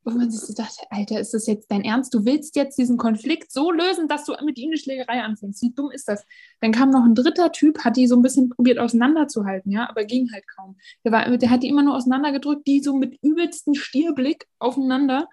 [0.06, 2.14] Wo man sich so dachte, Alter, ist das jetzt dein Ernst?
[2.14, 5.62] Du willst jetzt diesen Konflikt so lösen, dass du mit ihm eine Schlägerei anfängst.
[5.62, 6.24] Wie dumm ist das?
[6.62, 10.06] Dann kam noch ein dritter Typ, hat die so ein bisschen probiert auseinanderzuhalten, ja, aber
[10.06, 10.78] ging halt kaum.
[11.04, 15.28] Der, war, der hat die immer nur auseinandergedrückt, die so mit übelsten Stierblick aufeinander.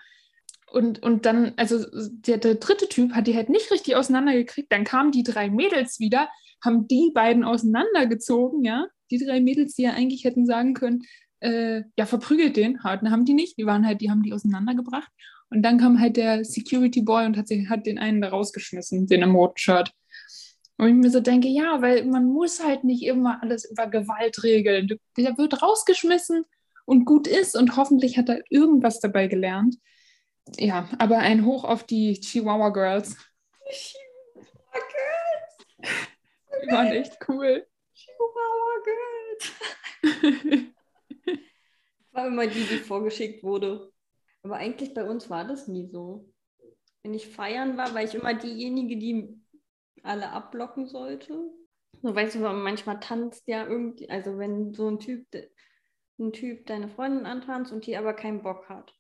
[0.70, 4.70] Und, und dann, also der, der dritte Typ hat die halt nicht richtig auseinandergekriegt.
[4.72, 6.28] Dann kamen die drei Mädels wieder,
[6.64, 8.87] haben die beiden auseinandergezogen, ja.
[9.11, 11.02] Die drei Mädels, die ja eigentlich hätten sagen können,
[11.40, 13.59] äh, ja, verprügelt den, hatten haben die nicht.
[13.59, 15.11] Die waren halt, die haben die auseinandergebracht.
[15.50, 19.09] Und dann kam halt der Security Boy und hat, sich, hat den einen da rausgeschmissen,
[19.09, 19.90] den im roten Shirt.
[20.76, 24.42] Und ich mir so denke, ja, weil man muss halt nicht immer alles über Gewalt
[24.44, 24.88] regeln.
[25.18, 26.44] Der wird rausgeschmissen
[26.87, 29.76] und gut ist und hoffentlich hat er irgendwas dabei gelernt.
[30.59, 33.17] Ja, aber ein Hoch auf die Chihuahua Girls.
[36.63, 37.67] Die waren echt cool.
[37.95, 39.53] Chihuahua Girls.
[42.13, 43.93] War immer die, die vorgeschickt wurde.
[44.43, 46.33] Aber eigentlich bei uns war das nie so.
[47.03, 49.41] Wenn ich feiern war, war ich immer diejenige, die
[50.03, 51.51] alle abblocken sollte.
[52.03, 55.27] So, weißt du, manchmal tanzt ja irgendwie, also wenn so ein Typ,
[56.19, 58.95] ein Typ deine Freundin antanzt und die aber keinen Bock hat.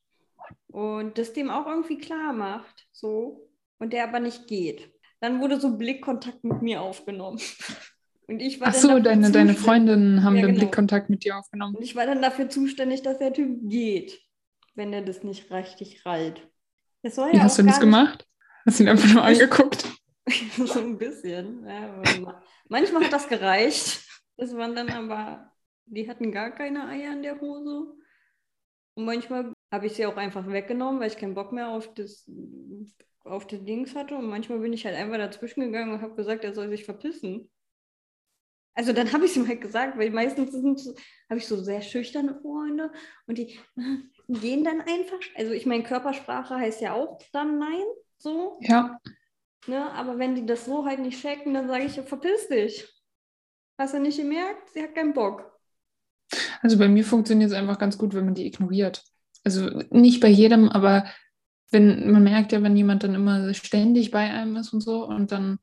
[0.68, 4.92] Und das dem auch irgendwie klar macht, so, und der aber nicht geht.
[5.20, 7.40] Dann wurde so Blickkontakt mit mir aufgenommen.
[8.28, 10.58] Und ich war Ach dann so, dafür deine, deine zuständig- Freundinnen haben Ja, den genau.
[10.60, 11.74] Blickkontakt mit dir aufgenommen.
[11.74, 14.20] Und ich war dann dafür zuständig, dass der Typ geht,
[14.76, 16.48] wenn er das nicht richtig rallt.
[17.02, 18.24] Das soll Wie ja hast du das gemacht?
[18.64, 19.84] Hast du ihn einfach nur angeguckt?
[20.64, 21.66] So ein bisschen.
[21.66, 22.00] Ja,
[22.68, 24.06] manchmal hat das gereicht.
[24.36, 25.50] Das waren dann aber,
[25.86, 27.94] die hatten gar keine Eier in der Hose.
[28.94, 32.28] Und manchmal habe ich sie auch einfach weggenommen, weil ich keinen Bock mehr auf das,
[33.24, 34.16] auf das Dings hatte.
[34.16, 37.50] Und manchmal bin ich halt einfach dazwischen gegangen und habe gesagt, er soll sich verpissen.
[38.74, 40.54] Also dann habe ich es ihm halt gesagt, weil meistens
[41.28, 42.92] habe ich so sehr schüchterne Freunde
[43.26, 43.58] und die
[44.28, 45.18] gehen dann einfach.
[45.36, 47.84] Also ich meine, Körpersprache heißt ja auch dann Nein,
[48.18, 48.58] so.
[48.62, 48.98] Ja.
[49.66, 49.90] Ne?
[49.92, 52.88] Aber wenn die das so halt nicht checken, dann sage ich, verpiss dich.
[53.76, 54.70] Hast du nicht gemerkt?
[54.70, 55.58] Sie hat keinen Bock.
[56.62, 59.02] Also bei mir funktioniert es einfach ganz gut, wenn man die ignoriert.
[59.50, 61.06] Also nicht bei jedem, aber
[61.72, 65.32] wenn man merkt ja, wenn jemand dann immer ständig bei einem ist und so und
[65.32, 65.58] dann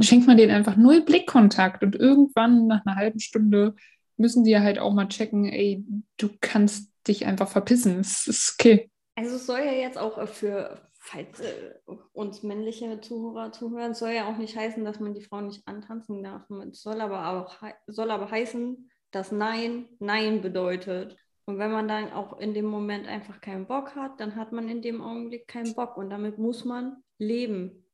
[0.00, 3.74] schenkt man denen einfach null Blickkontakt und irgendwann nach einer halben Stunde
[4.16, 5.84] müssen die ja halt auch mal checken, ey,
[6.16, 8.88] du kannst dich einfach verpissen, es ist okay.
[9.16, 11.74] Also es soll ja jetzt auch für, falls äh,
[12.12, 16.22] uns männliche Zuhörer zuhören, soll ja auch nicht heißen, dass man die Frau nicht antanzen
[16.22, 16.42] darf.
[16.70, 17.56] Es soll aber auch
[17.88, 21.16] soll aber heißen, dass Nein Nein bedeutet.
[21.44, 24.68] Und wenn man dann auch in dem Moment einfach keinen Bock hat, dann hat man
[24.68, 25.96] in dem Augenblick keinen Bock.
[25.96, 27.84] Und damit muss man leben.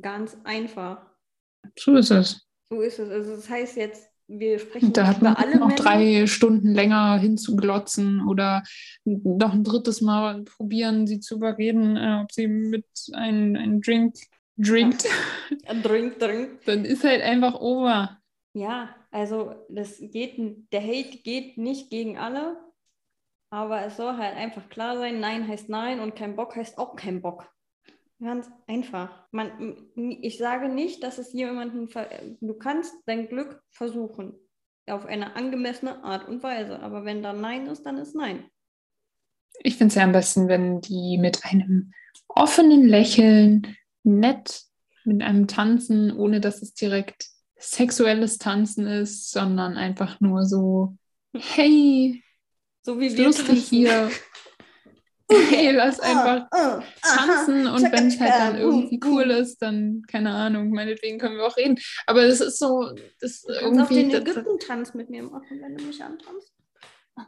[0.00, 1.04] Ganz einfach.
[1.78, 2.48] So ist es.
[2.70, 3.10] So ist es.
[3.10, 5.82] Also das heißt jetzt, wir sprechen da hat man über alle noch Männer.
[5.82, 8.62] drei Stunden länger hinzuglotzen oder
[9.04, 14.14] noch ein drittes Mal probieren, sie zu überreden, äh, ob sie mit einem ein Drink
[14.58, 15.04] drinkt.
[15.04, 15.74] Ja.
[15.82, 16.60] Drink, drink.
[16.66, 18.18] Dann ist halt einfach over.
[18.52, 20.36] Ja, also das geht,
[20.72, 22.56] der Hate geht nicht gegen alle,
[23.50, 26.96] aber es soll halt einfach klar sein, Nein heißt Nein und kein Bock heißt auch
[26.96, 27.48] kein Bock.
[28.20, 29.26] Ganz einfach.
[29.30, 31.88] Man, ich sage nicht, dass es jemanden,
[32.40, 34.34] du kannst dein Glück versuchen,
[34.86, 36.80] auf eine angemessene Art und Weise.
[36.80, 38.44] Aber wenn da Nein ist, dann ist Nein.
[39.60, 41.92] Ich finde es ja am besten, wenn die mit einem
[42.28, 44.62] offenen Lächeln, nett
[45.04, 50.96] mit einem Tanzen, ohne dass es direkt sexuelles Tanzen ist, sondern einfach nur so,
[51.34, 52.22] hey,
[52.94, 54.10] so wie wir lustig hier.
[55.30, 59.58] Hey, lass einfach oh, oh, tanzen aha, und wenn es halt dann irgendwie cool ist,
[59.58, 61.76] dann, keine Ahnung, meinetwegen können wir auch reden.
[62.06, 63.82] Aber das ist so, das du irgendwie...
[63.82, 66.54] auch den Ägypten-Tanz mit mir machen, wenn du mich antanzt.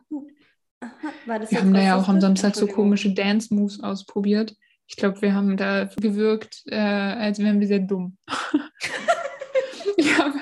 [0.09, 4.57] wir haben da ja auch am Samstag so komische Dance-Moves ausprobiert.
[4.87, 8.17] Ich glaube, wir haben da gewirkt, äh, als wären wir sehr dumm.
[9.99, 10.33] ja,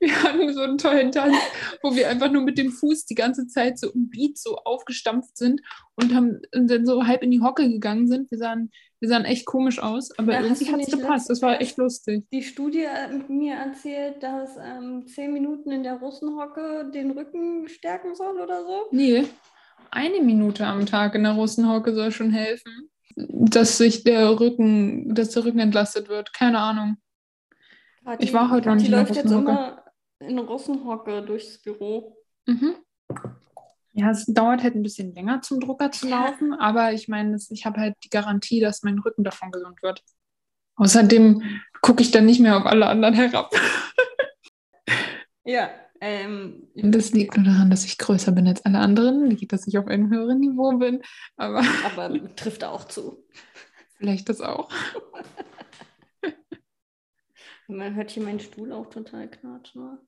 [0.00, 1.36] wir hatten so einen tollen Tanz,
[1.82, 5.36] wo wir einfach nur mit dem Fuß die ganze Zeit so im Beat so aufgestampft
[5.36, 5.60] sind
[5.94, 8.30] und haben und dann so halb in die Hocke gegangen sind.
[8.30, 11.28] Wir sahen, wir sahen echt komisch aus, aber ja, irgendwie hat es gepasst.
[11.28, 12.24] Das war echt lustig.
[12.32, 18.14] Die Studie hat mir erzählt, dass ähm, zehn Minuten in der Russenhocke den Rücken stärken
[18.14, 18.86] soll oder so.
[18.90, 19.24] Nee,
[19.90, 25.30] eine Minute am Tag in der Russenhocke soll schon helfen, dass sich der Rücken, dass
[25.30, 26.32] der Rücken entlastet wird.
[26.32, 26.96] Keine Ahnung.
[28.04, 29.79] Party, ich war heute noch nicht in läuft jetzt immer
[30.20, 32.16] in Russenhocke durchs Büro.
[32.46, 32.76] Mhm.
[33.92, 37.66] Ja, es dauert halt ein bisschen länger zum Drucker zu laufen, aber ich meine, ich
[37.66, 40.02] habe halt die Garantie, dass mein Rücken davon gesund wird.
[40.76, 41.42] Außerdem
[41.82, 43.52] gucke ich dann nicht mehr auf alle anderen herab.
[45.44, 49.66] ja, ähm, das liegt nur daran, dass ich größer bin als alle anderen, liegt, dass
[49.66, 51.02] ich auf einem höheren Niveau bin.
[51.36, 53.26] Aber, aber trifft auch zu.
[53.96, 54.70] Vielleicht das auch.
[57.68, 59.98] Man hört hier meinen Stuhl auch total knatschen.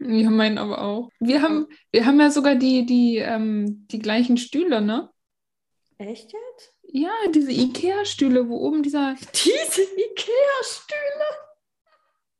[0.00, 1.10] Ja, meinen aber auch.
[1.20, 5.10] Wir haben, wir haben ja sogar die, die, ähm, die gleichen Stühle, ne?
[5.98, 6.74] Echt jetzt?
[6.82, 9.14] Ja, diese Ikea-Stühle, wo oben dieser.
[9.34, 11.24] Diese Ikea-Stühle?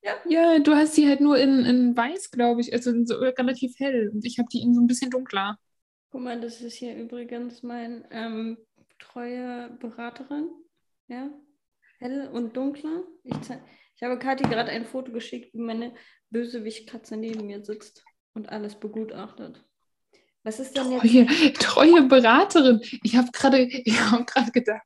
[0.03, 0.15] Ja.
[0.29, 4.11] ja, du hast die halt nur in, in weiß, glaube ich, also so relativ hell.
[4.13, 5.59] Und ich habe die in so ein bisschen dunkler.
[6.11, 8.57] Guck mal, das ist hier übrigens mein ähm,
[9.01, 10.49] treue Beraterin.
[11.09, 11.31] Ja,
[11.99, 13.03] hell und dunkler.
[13.25, 13.35] Ich.
[13.97, 15.95] Ich habe Kathi gerade ein Foto geschickt, wie meine
[16.37, 19.65] Bösewichtkatze neben mir sitzt und alles begutachtet.
[20.43, 21.57] Was ist denn treue, jetzt?
[21.63, 22.83] Treue Beraterin.
[23.03, 24.83] Ich habe gerade hab gedacht,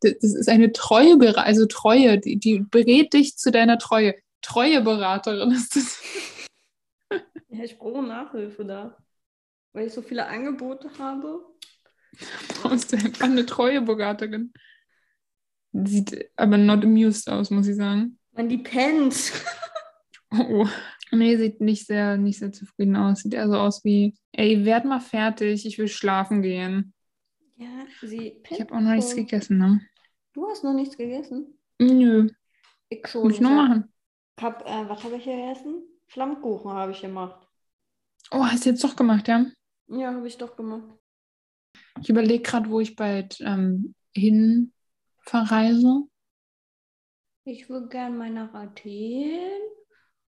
[0.00, 4.14] das ist eine treue Beraterin, also Treue, die, die berät dich zu deiner Treue.
[4.40, 6.00] Treue Beraterin ist das.
[7.48, 8.96] Ja, ich brauche Nachhilfe da.
[9.72, 11.44] Weil ich so viele Angebote habe.
[12.48, 14.52] Brauchst du einfach eine treue Beraterin.
[15.72, 18.18] Sieht aber not amused aus, muss ich sagen.
[18.32, 19.32] Man, die pennt.
[20.36, 20.66] Oh.
[21.14, 23.20] Nee, sieht nicht sehr, nicht sehr zufrieden aus.
[23.20, 26.94] Sieht eher so aus wie, ey, werd mal fertig, ich will schlafen gehen.
[27.56, 28.42] Ja, sie.
[28.50, 29.80] Ich habe auch noch nichts gegessen, ne?
[30.32, 31.58] Du hast noch nichts gegessen?
[31.80, 32.28] Nö.
[32.88, 33.24] Ich schon.
[33.24, 33.92] Muss ich noch machen.
[34.40, 35.82] Hab, äh, was habe ich hier gegessen?
[36.08, 37.46] Flammkuchen habe ich gemacht.
[38.30, 39.46] Oh, hast du jetzt doch gemacht, ja?
[39.88, 40.98] Ja, habe ich doch gemacht.
[42.00, 44.72] Ich überlege gerade, wo ich bald ähm, hin
[45.20, 46.02] verreise.
[47.44, 49.63] Ich würde gern mal nach Athen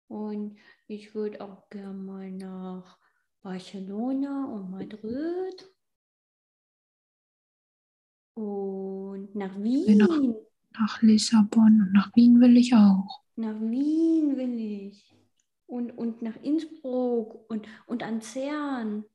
[0.10, 2.98] und ich würde auch gern mal nach
[3.41, 5.72] Barcelona und Madrid
[8.34, 9.98] und nach Wien.
[9.98, 10.19] Nach,
[10.80, 13.24] nach Lissabon und nach Wien will ich auch.
[13.36, 15.15] Nach Wien will ich.
[15.67, 19.06] Und, und nach Innsbruck und, und an CERN.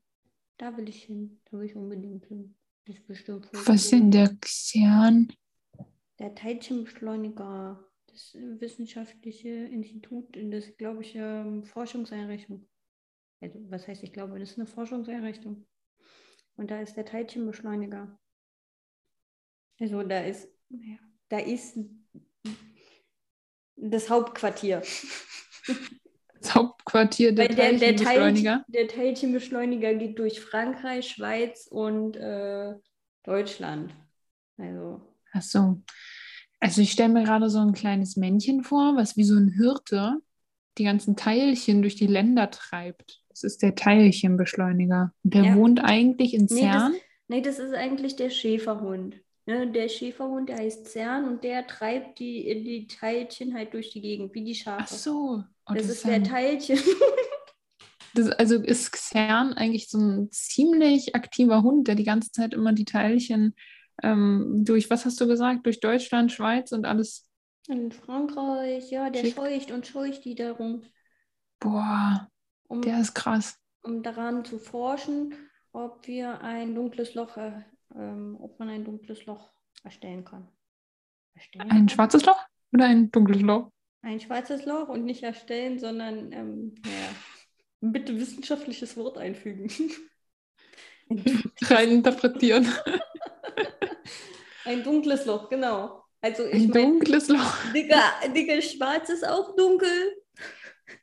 [0.56, 1.40] Da will ich hin.
[1.50, 2.54] Da will ich unbedingt hin.
[2.86, 5.32] Das ist bestimmt Was ist denn der Xern?
[6.20, 7.84] Der Teilchenbeschleuniger.
[8.14, 12.64] Das wissenschaftliche Institut, in das, glaube ich, ähm, Forschungseinrichtung.
[13.40, 15.66] Also, was heißt, ich glaube, das ist eine Forschungseinrichtung.
[16.54, 18.16] Und da ist der Teilchenbeschleuniger.
[19.80, 20.96] Also da ist, ja,
[21.28, 21.76] da ist
[23.76, 24.82] das Hauptquartier.
[26.40, 28.50] Das Hauptquartier der der, der, Teilchenbeschleuniger.
[28.50, 32.74] Teilchen, der Teilchenbeschleuniger geht durch Frankreich, Schweiz und äh,
[33.22, 33.96] Deutschland.
[34.58, 35.00] Also,
[35.32, 35.82] Ach so.
[36.64, 40.16] Also ich stelle mir gerade so ein kleines Männchen vor, was wie so ein Hirte
[40.78, 43.20] die ganzen Teilchen durch die Länder treibt.
[43.28, 45.12] Das ist der Teilchenbeschleuniger.
[45.24, 45.56] Der Ja.
[45.56, 46.94] wohnt eigentlich in Nee, das- CERN.
[47.28, 49.16] nee, das ist eigentlich der Schäferhund.
[49.46, 54.00] Ne, der Schäferhund, der heißt CERN und der treibt die, die Teilchen halt durch die
[54.00, 54.84] Gegend, wie die Schafe.
[54.84, 55.44] Ach so.
[55.68, 56.78] Oh, das, das ist der ein- Teilchen.
[58.16, 62.72] Das, also ist Xern eigentlich so ein ziemlich aktiver Hund, der die ganze Zeit immer
[62.72, 63.56] die Teilchen
[64.02, 67.28] ähm, durch, was hast du gesagt, durch Deutschland, Schweiz und alles.
[67.68, 69.34] In Frankreich, ja, der Schick.
[69.34, 70.82] scheucht und scheucht die darum,
[71.60, 72.28] Boah,
[72.68, 73.58] um, der ist krass.
[73.82, 75.34] um daran zu forschen,
[75.72, 77.62] ob wir ein dunkles Loch, äh,
[77.94, 79.52] ähm, ob man ein dunkles Loch
[79.82, 80.48] erstellen kann.
[81.34, 81.88] Erstellen Ein kann?
[81.88, 82.38] schwarzes Loch
[82.72, 83.70] oder ein dunkles Loch?
[84.02, 87.16] Ein schwarzes Loch und nicht erstellen, sondern ähm, ja,
[87.80, 89.68] bitte wissenschaftliches Wort einfügen.
[91.62, 92.66] Rein interpretieren.
[94.64, 96.02] Ein dunkles Loch, genau.
[96.20, 97.54] Also ich Ein meine, dunkles Loch.
[97.74, 98.00] Digga,
[98.34, 99.88] Digga, schwarz ist auch dunkel.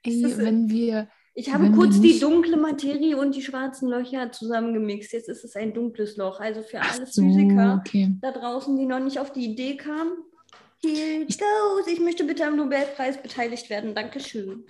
[0.04, 5.14] Ey, ist- wenn wir, Ich habe kurz die dunkle Materie und die schwarzen Löcher zusammengemixt.
[5.14, 6.40] Jetzt ist es ein dunkles Loch.
[6.40, 8.16] Also für alle so, Physiker okay.
[8.22, 10.12] da draußen, die noch nicht auf die Idee kamen,
[10.84, 11.88] here it goes.
[11.88, 13.94] Ich möchte bitte am Nobelpreis beteiligt werden.
[13.96, 14.66] Dankeschön.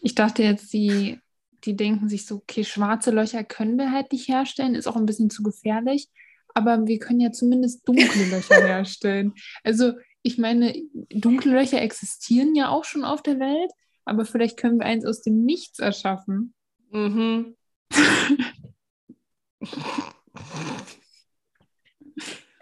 [0.00, 1.18] Ich dachte jetzt, die,
[1.64, 5.04] die denken sich so, okay, schwarze Löcher können wir halt nicht herstellen, ist auch ein
[5.06, 6.08] bisschen zu gefährlich,
[6.54, 9.34] aber wir können ja zumindest dunkle Löcher herstellen.
[9.64, 10.74] Also ich meine,
[11.10, 13.70] dunkle Löcher existieren ja auch schon auf der Welt,
[14.04, 16.54] aber vielleicht können wir eins aus dem Nichts erschaffen.
[16.90, 17.56] Mhm.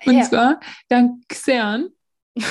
[0.06, 0.22] Und Ja.
[0.22, 1.90] zwar dank Xern,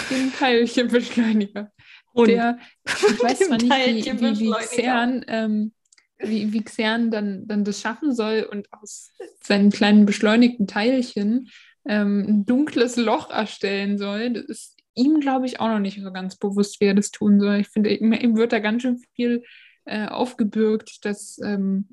[0.09, 1.71] dem Teilchenbeschleuniger.
[2.13, 3.71] Und Der, ich weiß zwar nicht,
[4.05, 4.51] wie, wie.
[4.51, 5.73] Xern, ähm,
[6.19, 11.49] wie, wie Xern dann, dann das schaffen soll und aus seinen kleinen beschleunigten Teilchen
[11.85, 14.31] ähm, ein dunkles Loch erstellen soll.
[14.31, 17.39] Das ist ihm, glaube ich, auch noch nicht so ganz bewusst, wie er das tun
[17.39, 17.57] soll.
[17.57, 19.43] Ich finde, ihm, ihm wird da ganz schön viel
[19.85, 21.05] äh, aufgebürgt.
[21.05, 21.89] Dass, ähm,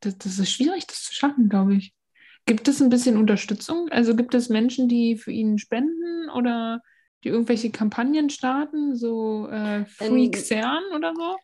[0.00, 1.94] das, das ist schwierig, das zu schaffen, glaube ich.
[2.44, 3.88] Gibt es ein bisschen Unterstützung?
[3.90, 6.80] Also gibt es Menschen, die für ihn spenden oder
[7.22, 11.36] die irgendwelche Kampagnen starten, so äh, Free Ähm, Xern oder so?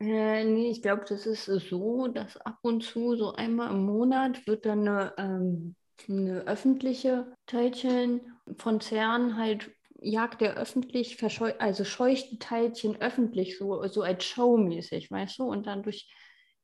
[0.00, 4.46] Äh, nee, ich glaube, das ist so, dass ab und zu, so einmal im Monat,
[4.46, 5.76] wird dann eine, ähm,
[6.08, 8.20] eine öffentliche Teilchen
[8.58, 11.16] von CERN halt, jagt der öffentlich,
[11.58, 15.44] also scheucht Teilchen öffentlich, so, so als Showmäßig, weißt du?
[15.44, 16.12] Und dadurch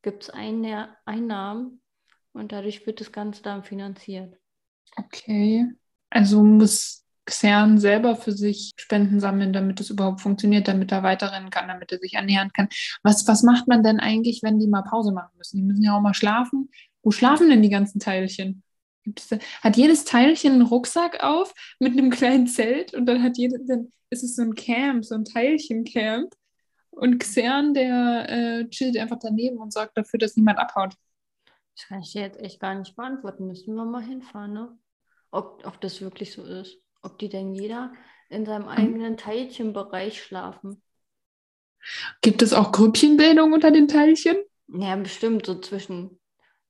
[0.03, 1.81] gibt es Einnahmen
[2.33, 4.37] und dadurch wird das Ganze dann finanziert.
[4.97, 5.66] Okay.
[6.11, 6.99] Also muss
[7.31, 11.93] Xern selber für sich Spenden sammeln, damit es überhaupt funktioniert, damit er weiterrennen kann, damit
[11.93, 12.69] er sich ernähren kann.
[13.03, 15.57] Was, was macht man denn eigentlich, wenn die mal Pause machen müssen?
[15.57, 16.71] Die müssen ja auch mal schlafen.
[17.03, 18.62] Wo schlafen denn die ganzen Teilchen?
[19.62, 23.90] Hat jedes Teilchen einen Rucksack auf mit einem kleinen Zelt und dann hat jede, dann
[24.11, 26.35] ist es so ein Camp, so ein Teilchencamp.
[26.90, 30.95] Und Xern, der äh, chillt einfach daneben und sorgt dafür, dass niemand abhaut.
[31.77, 33.47] Das kann ich dir jetzt echt gar nicht beantworten.
[33.47, 34.77] Müssen wir mal hinfahren, ne?
[35.31, 36.79] Ob, ob das wirklich so ist.
[37.02, 37.92] Ob die denn jeder
[38.28, 40.82] in seinem eigenen Teilchenbereich schlafen.
[42.20, 44.36] Gibt es auch Grüppchenbildung unter den Teilchen?
[44.68, 45.46] Ja, bestimmt.
[45.46, 46.20] So zwischen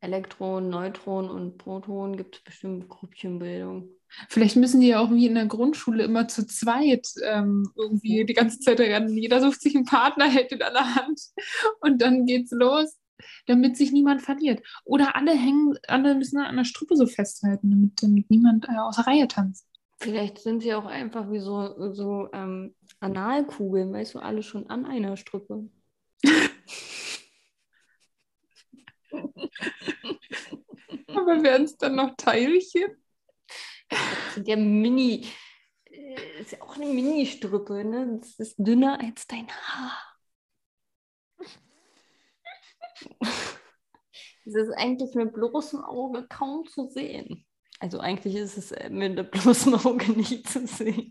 [0.01, 3.89] Elektronen, Neutronen und Protonen gibt es bestimmt Grüppchenbildung.
[4.29, 8.35] Vielleicht müssen die ja auch wie in der Grundschule immer zu zweit ähm, irgendwie die
[8.35, 9.17] ganze Zeit rennen.
[9.17, 11.21] Jeder sucht sich einen Partner, hält ihn an der Hand
[11.81, 12.99] und dann geht's los,
[13.47, 14.67] damit sich niemand verliert.
[14.85, 18.97] Oder alle hängen, alle müssen an der Strippe so festhalten, damit, damit niemand äh, aus
[18.97, 19.70] der Reihe tanzt.
[20.01, 24.87] Vielleicht sind sie auch einfach wie so, so ähm, Analkugeln, weißt du, alle schon an
[24.87, 25.69] einer Strippe.
[31.09, 32.97] Aber werden es dann noch Teilchen?
[33.91, 35.27] Das sind ja Mini,
[35.85, 38.19] äh, ist ja auch eine Mini-Strippe, ne?
[38.21, 39.99] Das ist dünner als dein Haar.
[44.47, 47.47] Das ist eigentlich mit bloßem Auge kaum zu sehen.
[47.81, 51.11] Also eigentlich ist es äh, mit bloßem Auge nicht zu sehen.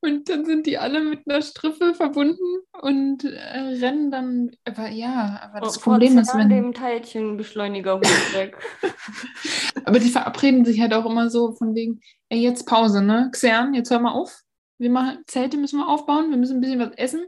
[0.00, 4.50] Und dann sind die alle mit einer Strippe verbunden und äh, rennen dann.
[4.64, 6.48] Aber ja, aber das Oh, Problem ist, wenn.
[6.48, 8.56] dem Teilchenbeschleuniger weg.
[9.84, 13.30] Aber die verabreden sich halt auch immer so von wegen, ey, jetzt Pause, ne?
[13.32, 14.42] Xern, jetzt hör mal auf.
[14.78, 17.24] Wir machen, Zelte müssen wir aufbauen, wir müssen ein bisschen was essen.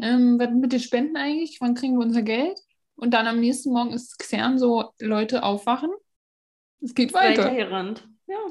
[0.00, 1.58] Ähm, was mit den Spenden eigentlich?
[1.60, 2.58] Wann kriegen wir unser Geld?
[2.96, 5.90] Und dann am nächsten Morgen ist Xern so, Leute, aufwachen.
[6.80, 7.54] Es geht Weiter weiter.
[7.54, 8.08] gerannt.
[8.26, 8.36] Ja.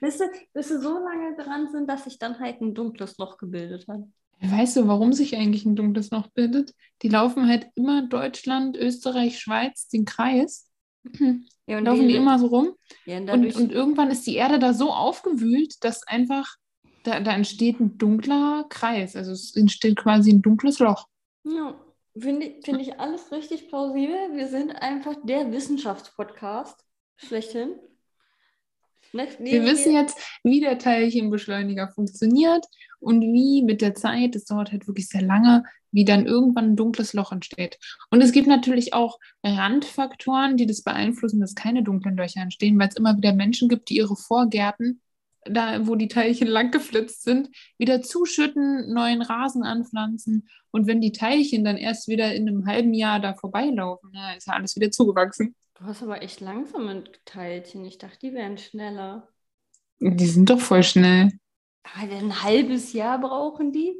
[0.00, 3.38] Bis sie, bis sie so lange dran sind, dass sich dann halt ein dunkles Loch
[3.38, 4.00] gebildet hat.
[4.40, 6.74] weißt du, warum sich eigentlich ein dunkles Loch bildet?
[7.02, 10.68] Die laufen halt immer Deutschland, Österreich, Schweiz, den Kreis.
[11.68, 12.72] Ja, und Laufen die immer so rum.
[13.06, 16.56] ja, und Und, und irgendwann ist die Erde da so aufgewühlt, dass einfach,
[17.04, 19.14] da, da entsteht ein dunkler Kreis.
[19.14, 21.06] Also es entsteht quasi ein dunkles Loch.
[21.44, 21.72] ja,
[22.18, 24.34] finde ich, find ich alles richtig plausibel.
[24.34, 26.84] Wir sind einfach der Wissenschaftspodcast
[27.16, 27.74] schlechthin.
[29.12, 29.28] Ne?
[29.40, 32.64] Wir wissen jetzt, wie der Teilchenbeschleuniger funktioniert
[32.98, 36.76] und wie mit der Zeit, das dauert halt wirklich sehr lange, wie dann irgendwann ein
[36.76, 37.78] dunkles Loch entsteht.
[38.10, 42.88] Und es gibt natürlich auch Randfaktoren, die das beeinflussen, dass keine dunklen Löcher entstehen, weil
[42.88, 45.02] es immer wieder Menschen gibt, die ihre Vorgärten,
[45.44, 50.48] da wo die Teilchen lang geflitzt sind, wieder zuschütten, neuen Rasen anpflanzen.
[50.70, 54.46] Und wenn die Teilchen dann erst wieder in einem halben Jahr da vorbeilaufen, na, ist
[54.46, 55.54] ja alles wieder zugewachsen.
[55.74, 57.84] Du hast aber echt langsame Teilchen.
[57.84, 59.28] Ich dachte, die wären schneller.
[59.98, 61.30] Die sind doch voll schnell.
[61.82, 63.96] Aber ein halbes Jahr brauchen die?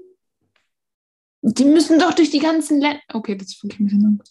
[1.43, 3.01] Die müssen doch durch die ganzen Länder.
[3.13, 4.23] Okay, das ist wirklich ein bisschen lang.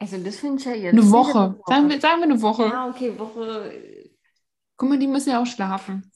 [0.00, 0.92] Also das finde ich ja jetzt.
[0.92, 1.60] Eine wieder Woche.
[1.66, 2.64] Sagen wir, sagen wir eine Woche.
[2.64, 4.03] Ja, okay, Woche.
[4.76, 6.10] Guck mal, die müssen ja auch schlafen.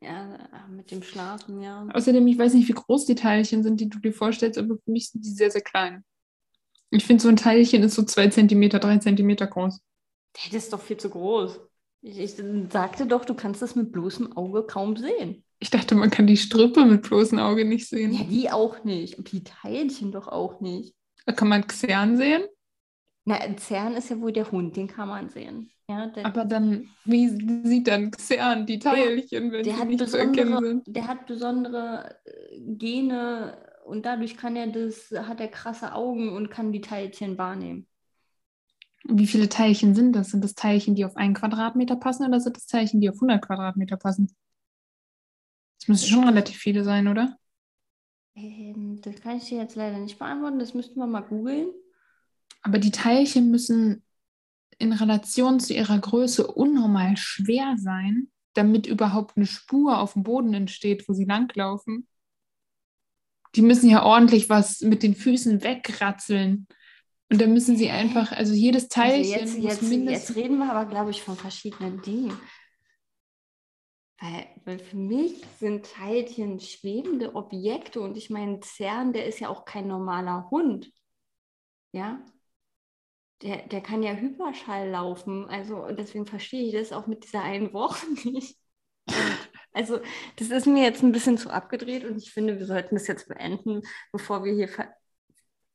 [0.00, 1.86] Ja, äh, mit dem Schlafen, ja.
[1.94, 4.90] Außerdem, ich weiß nicht, wie groß die Teilchen sind, die du dir vorstellst, aber für
[4.90, 6.04] mich sind die sehr, sehr klein.
[6.90, 9.80] Ich finde, so ein Teilchen ist so zwei Zentimeter, drei Zentimeter groß.
[10.36, 11.60] Hey, Das ist doch viel zu groß.
[12.02, 12.34] Ich, ich
[12.70, 15.44] sagte doch, du kannst das mit bloßem Auge kaum sehen.
[15.60, 18.28] Ich dachte, man kann die Strippe mit bloßem Auge nicht Ja, sehen.
[18.28, 19.18] die auch nicht.
[19.18, 20.94] Und die Teilchen doch auch nicht.
[21.36, 22.42] Kann man Xern sehen?
[23.24, 25.70] Na, ein Zern ist ja wohl der Hund, den kann man sehen.
[25.88, 27.28] Ja, der, Aber dann, wie
[27.68, 30.96] sieht dann Xern die Teilchen, wenn der, hat nicht zu erkennen besondere, sind?
[30.96, 36.50] der hat besondere äh, Gene und dadurch kann er das, hat er krasse Augen und
[36.50, 37.86] kann die Teilchen wahrnehmen.
[39.04, 40.30] Wie viele Teilchen sind das?
[40.30, 43.44] Sind das Teilchen, die auf einen Quadratmeter passen oder sind das Teilchen, die auf 100
[43.44, 44.34] Quadratmeter passen?
[45.80, 47.36] Das müssen schon relativ viele sein, oder?
[48.34, 51.70] Ähm, das kann ich dir jetzt leider nicht beantworten, das müssten wir mal googeln.
[52.62, 54.04] Aber die Teilchen müssen
[54.78, 60.54] in Relation zu ihrer Größe unnormal schwer sein, damit überhaupt eine Spur auf dem Boden
[60.54, 62.06] entsteht, wo sie langlaufen.
[63.54, 66.66] Die müssen ja ordentlich was mit den Füßen wegratzeln.
[67.30, 70.28] Und da müssen sie einfach, also jedes Also Teilchen jetzt, muss jetzt, mindestens.
[70.28, 72.38] jetzt reden wir aber, glaube ich, von verschiedenen Dingen.
[74.20, 79.48] Weil, weil für mich sind Teilchen schwebende Objekte und ich meine, CERN, der ist ja
[79.48, 80.92] auch kein normaler Hund.
[81.92, 82.24] Ja?
[83.42, 85.46] Der, der kann ja Hyperschall laufen.
[85.48, 88.56] Also deswegen verstehe ich das auch mit dieser einen Woche nicht.
[89.72, 90.00] Also,
[90.36, 93.26] das ist mir jetzt ein bisschen zu abgedreht und ich finde, wir sollten das jetzt
[93.28, 93.82] beenden,
[94.12, 94.68] bevor wir hier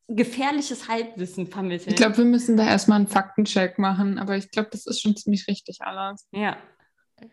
[0.08, 1.90] gefährliches Halbwissen vermitteln.
[1.90, 5.16] Ich glaube, wir müssen da erstmal einen Faktencheck machen, aber ich glaube, das ist schon
[5.16, 6.28] ziemlich richtig alles.
[6.32, 6.58] Ja,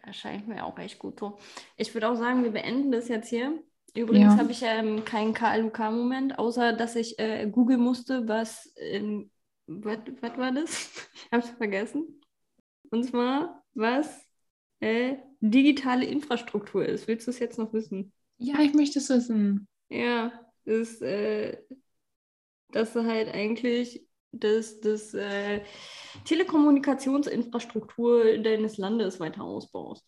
[0.02, 1.38] erscheint mir auch echt gut so.
[1.76, 3.62] Ich würde auch sagen, wir beenden das jetzt hier.
[3.94, 4.38] Übrigens Ja.
[4.40, 9.30] habe ich ähm, keinen KLUK-Moment, außer dass ich äh, googeln musste, was, ähm,
[9.66, 10.90] was, was war das?
[11.26, 12.20] Ich habe es vergessen.
[12.90, 14.08] Und zwar, was
[14.80, 17.08] äh, digitale Infrastruktur ist.
[17.08, 18.12] Willst du es jetzt noch wissen?
[18.36, 19.66] Ja, ich möchte es wissen.
[19.88, 20.32] Ja,
[20.64, 21.58] ist, äh,
[22.72, 25.62] dass du halt eigentlich das, das äh,
[26.24, 30.04] Telekommunikationsinfrastruktur deines Landes weiter ausbaust.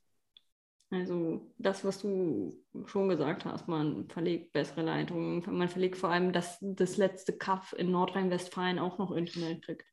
[0.90, 2.56] Also das, was du
[2.86, 7.74] schon gesagt hast, man verlegt bessere Leitungen, man verlegt vor allem, dass das letzte Kaff
[7.76, 9.84] in Nordrhein-Westfalen auch noch Internet kriegt.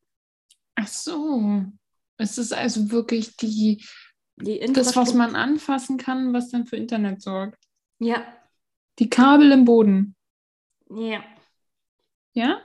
[0.75, 1.63] Ach so.
[2.17, 3.83] Es ist also wirklich die,
[4.35, 7.57] Die das, was man anfassen kann, was dann für Internet sorgt.
[7.99, 8.23] Ja,
[8.99, 10.15] Die Kabel im Boden.
[10.89, 11.23] ja,
[12.33, 12.61] Ja?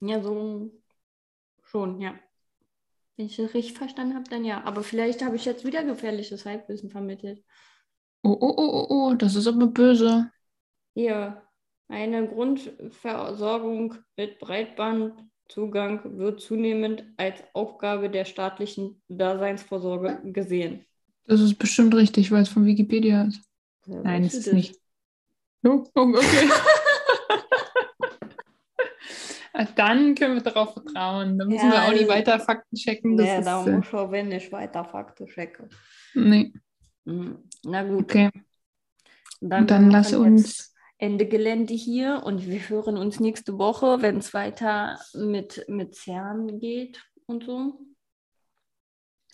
[0.00, 0.72] ja, so
[1.64, 2.18] schon, ja.
[3.22, 4.64] Wenn ich das richtig verstanden habe, dann ja.
[4.64, 7.40] Aber vielleicht habe ich jetzt wieder gefährliches Halbwissen vermittelt.
[8.24, 10.28] Oh, oh, oh, oh, oh, das ist aber böse.
[10.94, 11.40] Hier,
[11.86, 20.84] eine Grundversorgung mit Breitbandzugang wird zunehmend als Aufgabe der staatlichen Daseinsvorsorge gesehen.
[21.28, 23.40] Das ist bestimmt richtig, weil es von Wikipedia ist.
[23.86, 24.54] Woher Nein, es ist das?
[24.54, 24.80] nicht.
[25.64, 26.48] Oh, oh, okay.
[29.76, 31.38] Dann können wir darauf vertrauen.
[31.38, 33.16] Da müssen Ja, wir auch nicht weiter Fakten checken.
[33.16, 35.68] Das Nee, ist, da äh, muss schon, wenn ich weiter Fakten checke.
[36.14, 36.52] nee.
[37.04, 37.48] Mhm.
[37.64, 38.02] Na gut.
[38.04, 38.30] Okay.
[39.40, 40.74] Dann, dann lass uns.
[40.98, 46.60] Ende Gelände hier und wir hören uns nächste Woche, wenn es weiter mit, mit CERN
[46.60, 47.80] geht und so.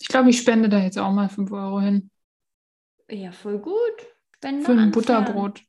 [0.00, 2.10] Ich glaube, ich spende da jetzt auch mal 5 Euro hin.
[3.10, 4.06] Ja, voll gut.
[4.36, 5.58] Spende Für ein Butterbrot.
[5.58, 5.66] CERN.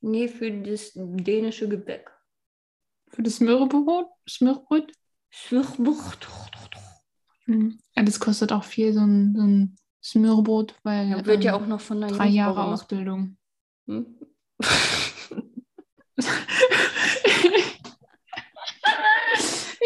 [0.00, 2.10] Nee, für das dänische Gebäck.
[3.14, 4.08] Für das Smørrebrot.
[4.28, 4.92] Smørrebrot.
[5.30, 6.28] Schwuchbucht.
[7.46, 7.78] Mhm.
[7.94, 11.62] Ja, das kostet auch viel, so ein, so ein Smørrebrot, weil Ja, wird ja ähm,
[11.62, 12.72] auch noch von der drei Jahre gemacht.
[12.72, 13.36] Ausbildung.
[13.86, 14.18] Hm?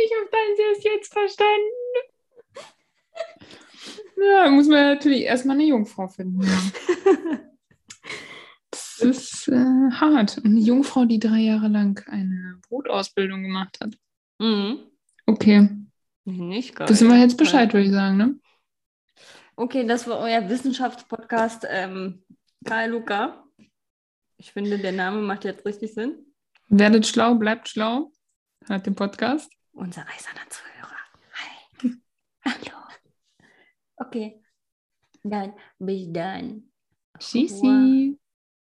[0.01, 1.75] Ich habe dein erst jetzt verstanden.
[4.17, 6.43] Ja, muss man natürlich erstmal eine Jungfrau finden.
[6.43, 7.39] Ja.
[9.01, 9.55] Das ist äh,
[9.93, 10.39] hart.
[10.39, 13.97] Und eine Jungfrau, die drei Jahre lang eine Brotausbildung gemacht hat.
[14.39, 14.81] Mhm.
[15.27, 15.69] Okay,
[16.25, 16.89] Nicht geil.
[16.89, 18.39] wissen wir jetzt Bescheid, würde ich sagen, ne?
[19.57, 21.67] Okay, das war euer Wissenschaftspodcast.
[21.69, 22.23] Ähm,
[22.65, 23.45] Karl Luca.
[24.37, 26.15] Ich finde, der Name macht jetzt richtig Sinn.
[26.69, 28.13] Werdet schlau, bleibt schlau.
[28.67, 29.51] Hört den Podcast.
[29.73, 30.97] Unser eiserner Zuhörer.
[31.35, 31.95] Hi.
[32.45, 32.77] Hallo.
[33.97, 34.41] Okay.
[35.25, 36.71] Dann, bis dann.
[37.19, 38.17] Tschüssi.